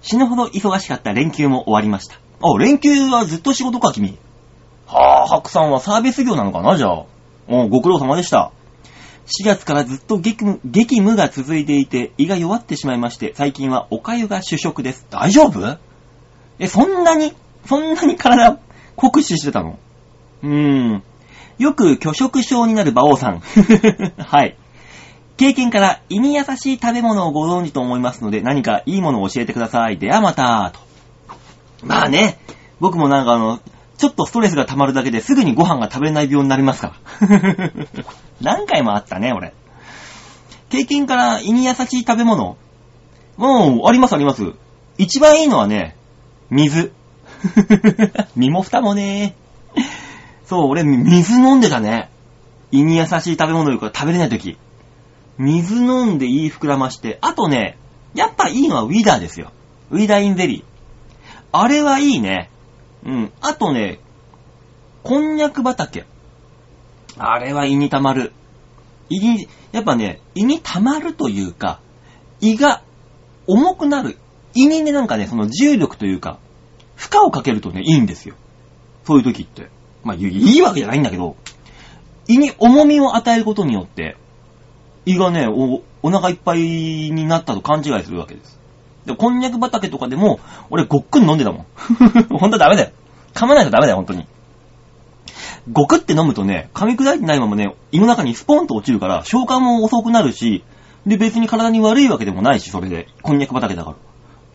[0.00, 2.14] 死ぬほど忙しかった連休も終わりました。
[2.40, 4.16] あ、連休はずっと仕事か、君。
[4.86, 7.04] はあ、ハークさんはサービス業なのかな、じゃあ。
[7.48, 8.52] おご苦労様でした。
[9.26, 15.04] 4月からずっと激激務が続いていて、胃が弱ってしまいまして、最近はお粥が主食です。
[15.10, 15.78] 大丈夫？
[16.60, 17.34] え、そんなに、
[17.66, 18.56] そんなに体
[18.94, 19.80] 酷使してたの？
[20.44, 21.02] うーん。
[21.60, 23.40] よく拒食症になる馬王さん。
[24.16, 24.56] はい。
[25.36, 29.98] 経験から胃に優しい食べ物をご存知と思いますので、何かいいものを教えてください。
[29.98, 30.80] ではまた、と。
[31.86, 32.38] まあね、
[32.80, 33.60] 僕もなんかあの、
[33.98, 37.70] ちょっとストレスが溜まるだけですぐにご飯が食べれない病になりますから。
[38.40, 39.52] 何回もあったね、俺。
[40.70, 42.56] 経験から胃に優しい食べ物
[43.36, 44.54] もう、ありますあります。
[44.96, 45.94] 一番いいのはね、
[46.48, 46.94] 水。
[48.34, 50.09] 身も蓋もねー。
[50.50, 52.10] そう、俺、水飲んでたね。
[52.72, 54.58] 胃に優しい食べ物よりから食べれないとき。
[55.38, 57.78] 水飲んで胃膨らまして、あとね、
[58.16, 59.52] やっぱいいのはウィダーですよ。
[59.92, 60.64] ウィダーインゼリー。
[61.52, 62.50] あれはいいね。
[63.06, 63.32] うん。
[63.40, 64.00] あとね、
[65.04, 66.04] こんにゃく畑。
[67.16, 68.32] あれは胃に溜まる。
[69.08, 71.78] 胃に、やっぱね、胃に溜まるというか、
[72.40, 72.82] 胃が
[73.46, 74.18] 重くなる。
[74.56, 76.40] 胃にね、なんかね、その重力というか、
[76.96, 78.34] 負荷をかけるとね、いいんですよ。
[79.06, 79.70] そういう時って。
[80.02, 81.36] まあ、いいわけじゃないんだけど、
[82.28, 84.16] 胃に重みを与えることによって、
[85.04, 88.58] 胃がね、お、お腹いっぱいになったと勘違いするわけです。
[89.06, 90.40] で、こんにゃく畑とかでも、
[90.70, 91.66] 俺ごっくん飲んでたもん。
[92.38, 92.90] ほんとダメだよ。
[93.34, 94.26] 噛まないとダメだよ、ほんとに。
[95.70, 100.64] ごくって飲むとね、噛み砕いてないままね、胃の中にスポンと落ちるから、消化も遅くなるし、
[101.06, 103.08] で、別に体に悪いわけでもないし、それで。
[103.22, 103.96] こんにゃく畑だから。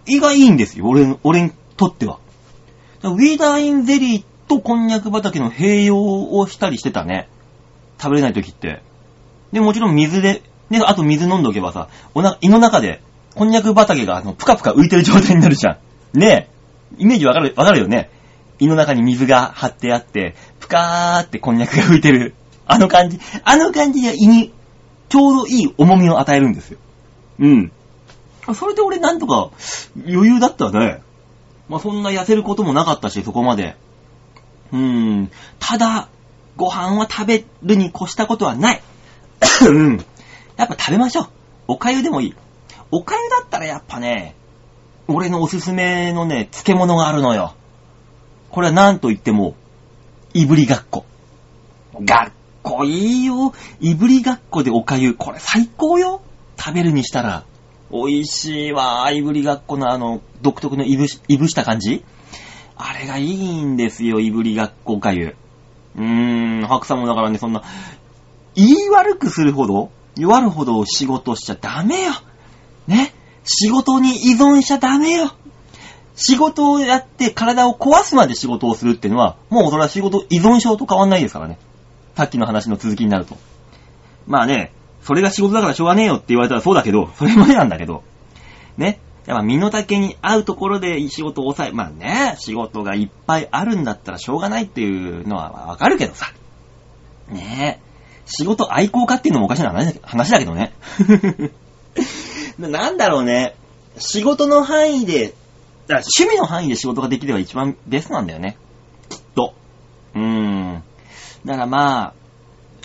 [0.08, 2.20] 胃がいいんですよ、俺、俺にとっては。
[3.04, 5.98] ウィーダーインゼリーってとこんにゃく畑の併用
[6.32, 7.28] をしたりしてたね。
[8.00, 8.82] 食べれない時って。
[9.52, 13.02] で、もちろん水で、ね、あと水飲んどけばさ、おな、胃の中で、
[13.36, 15.80] こんにゃく畑が、あの、ぷかぷか浮いてる状態になるじゃ
[16.14, 16.20] ん。
[16.20, 16.56] ねえ。
[16.98, 18.10] イメージわかる、わかるよね。
[18.60, 22.36] 胃の中に水が張ってあって、ぷかーってこんにゃくが浮いてる。
[22.66, 23.20] あの感じ。
[23.44, 24.54] あの感じで胃に、
[25.10, 26.80] ちょうどいい重みを与えるんですよ。
[27.40, 27.72] うん。
[28.54, 29.50] それで俺なんとか、
[30.08, 31.02] 余裕だったね。
[31.68, 33.76] まあ、そんな痩せることもなかったし、そこまで。
[34.72, 34.80] うー
[35.24, 35.32] ん。
[35.60, 36.10] ただ、
[36.56, 38.82] ご飯は食べるに越したことはない。
[39.68, 40.06] うん。
[40.58, 41.30] やっぱ食べましょう。
[41.68, 42.36] お粥でもいい。
[42.92, 44.36] お粥だったらやっぱね、
[45.08, 47.54] 俺のおすすめのね、漬物があるのよ。
[48.50, 49.56] これは何と言っても、
[50.34, 51.06] いぶりがっこ。
[52.02, 52.32] がっ
[52.64, 53.54] こいいよ。
[53.80, 55.14] いぶりがっこでお粥。
[55.14, 56.22] これ最高よ。
[56.58, 57.44] 食べるにしたら。
[57.92, 59.10] 美味しいわ。
[59.12, 62.04] いぶりがっこのあの、独特のいぶし、いぶした感じ
[62.78, 65.36] あれがいいんですよ、いぶりがっこお粥。
[65.96, 67.64] うーん、白さんもだからね、そんな、
[68.56, 72.12] 言い悪くするほど、弱るほど仕事しちゃダメよ。
[72.88, 73.14] ね？
[73.44, 75.32] 仕事に依存しちゃダメよ。
[76.16, 81.60] 仕事をやって体を壊すまで仕事をするっていうのは、もうそれは仕事依存症と変わんないですからね。
[82.16, 83.38] さっきの話の続きになると。
[84.26, 84.72] まあね、
[85.02, 88.04] それが仕事だからしょうがねえよって言われたらそうだけど、それまでなんだけど。
[88.78, 89.00] ね？
[89.26, 96.32] やっぱ身の丈に合うところで仕事を抑え、まあね、仕事がいっぱいあるんだったらしょうがないっていうのはわかるけどさ。
[97.30, 97.86] ねえ。
[98.28, 99.72] 仕事愛好家っていうのもおかしな
[100.04, 100.74] 話だけどね。
[102.58, 103.56] なんだろうね。
[103.98, 105.34] 仕事の範囲で、
[105.88, 108.58] だ趣味の範囲で仕事ができれば一番ベストなんだよね。
[109.10, 109.54] きっと。
[110.16, 110.84] うーん。
[111.46, 112.14] だからまあ、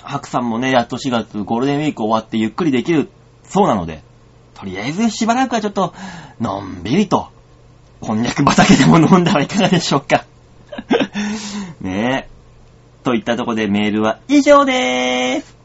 [0.03, 3.11] 白さんもね、やっと4月ゴールデンウィーク終わってゆっくりできる
[3.45, 4.03] そうなので、
[4.55, 5.95] とりあえずしばらくはちょっと、
[6.41, 7.29] のんびりと、
[8.01, 10.25] こんにゃく畑でも飲んだらいかがでしょうか。
[11.83, 12.31] ねえ。
[13.05, 15.61] といったとこでメールは以上でーす。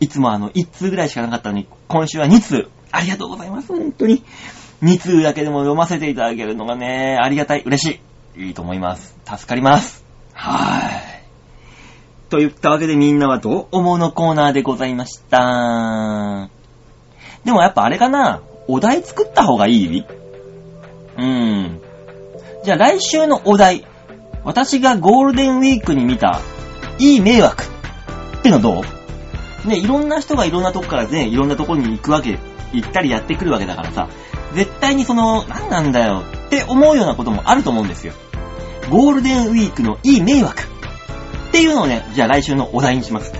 [0.00, 2.68] いつもあの、1通ぐらいしかなかったのに、今週は2通。
[2.92, 4.22] ありがとうございます、本当に。
[4.82, 8.00] 2通だけでも読ませていただけるのがね、ありがたい、嬉し
[8.36, 8.46] い。
[8.46, 9.16] いいと思います。
[9.24, 10.04] 助かります。
[10.34, 11.18] はーい。
[12.28, 16.50] といったわけでみんなはどう思うのコーナーでございました。
[17.44, 20.00] でもやっぱあれかなお題作った方がいい？
[20.00, 21.80] うーん。
[22.62, 23.86] じゃあ来週のお題。
[24.44, 26.40] 私がゴールデンウィークに見た、
[26.98, 27.64] いい迷惑。
[28.38, 28.82] ってのど
[29.64, 29.68] う？
[29.68, 32.38] ね、いろんな人がいろんなとこからね、いろんなとこに行くわけ
[32.72, 34.08] 行ったりやってくるわけだからさ、
[34.54, 38.12] 絶対にその、なんなんだよって思うようなこともあると思うんですよ。
[38.90, 40.64] ゴールデンウィークのいい迷惑っ
[41.52, 43.32] ていうのをね、じゃあ来週のお題にします。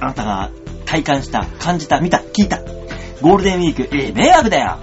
[0.00, 0.50] あなたが
[0.84, 2.60] 体感した、感じた、見た、聞いた。
[3.20, 4.78] ゴールデンウィーク、いい迷惑だよ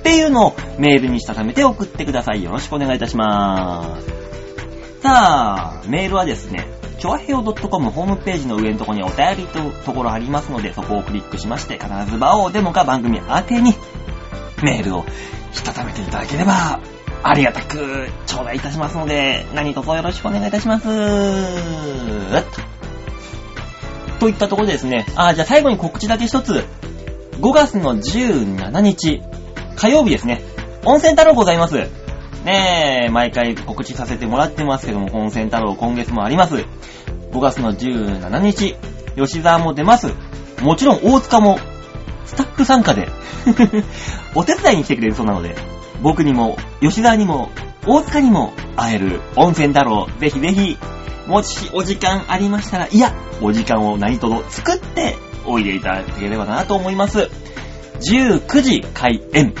[0.00, 2.42] っていうのをメールにしたためて送ってください。
[2.42, 5.02] よろしくお願いいたしまーす。
[5.02, 6.66] さあ、メールはですね、
[6.98, 13.74] ちょわへお .com ホームページの上のところにお便りとところありますので、そこをクリックしまして、必ず場をデモか番組宛てに
[14.62, 15.04] メールを
[15.52, 16.80] したためていただければ、
[17.24, 20.84] ありがたく頂戴いたしますので、何卒よろしくお願いいたします。
[24.20, 26.64] といったところでですね、あ、じゃあ最後に告知だけ一つ。
[27.42, 29.20] 5月の17日、
[29.74, 30.42] 火曜日ですね、
[30.84, 31.74] 温泉太郎ございます。
[32.44, 36.54] ねえ、毎回告知させてもらってますけども、温泉太郎今月もあります。
[37.32, 38.76] 5月の17日、
[39.16, 40.14] 吉沢も出ます。
[40.62, 41.58] もちろん大塚も、
[42.26, 43.08] スタッフ参加で、
[44.36, 45.56] お手伝いに来てくれるそうなので、
[46.00, 47.50] 僕にも、吉沢にも、
[47.88, 50.78] 大塚にも会える温泉太郎、ぜひぜひ、
[51.26, 55.16] もしお時間ありましたら、いや、お時間を何とぞ作って
[55.46, 57.30] おいでいただければなと思います。
[58.00, 59.54] 19時開演。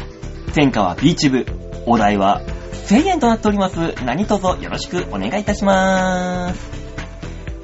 [0.54, 1.46] 天下はビーチ部。
[1.86, 2.42] お題は
[2.86, 3.94] 1000円となっております。
[4.04, 6.70] 何卒よろしくお願いいたしまーす。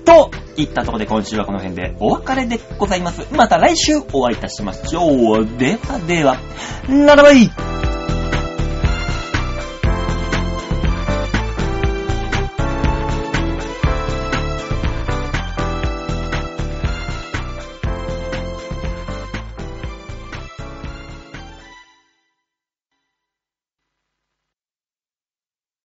[0.05, 3.27] といったところで今週はこの辺でお別れでございます。
[3.33, 5.47] また来週お会いいたしましょう。
[5.59, 6.39] ではでは、
[6.89, 7.51] ならばいい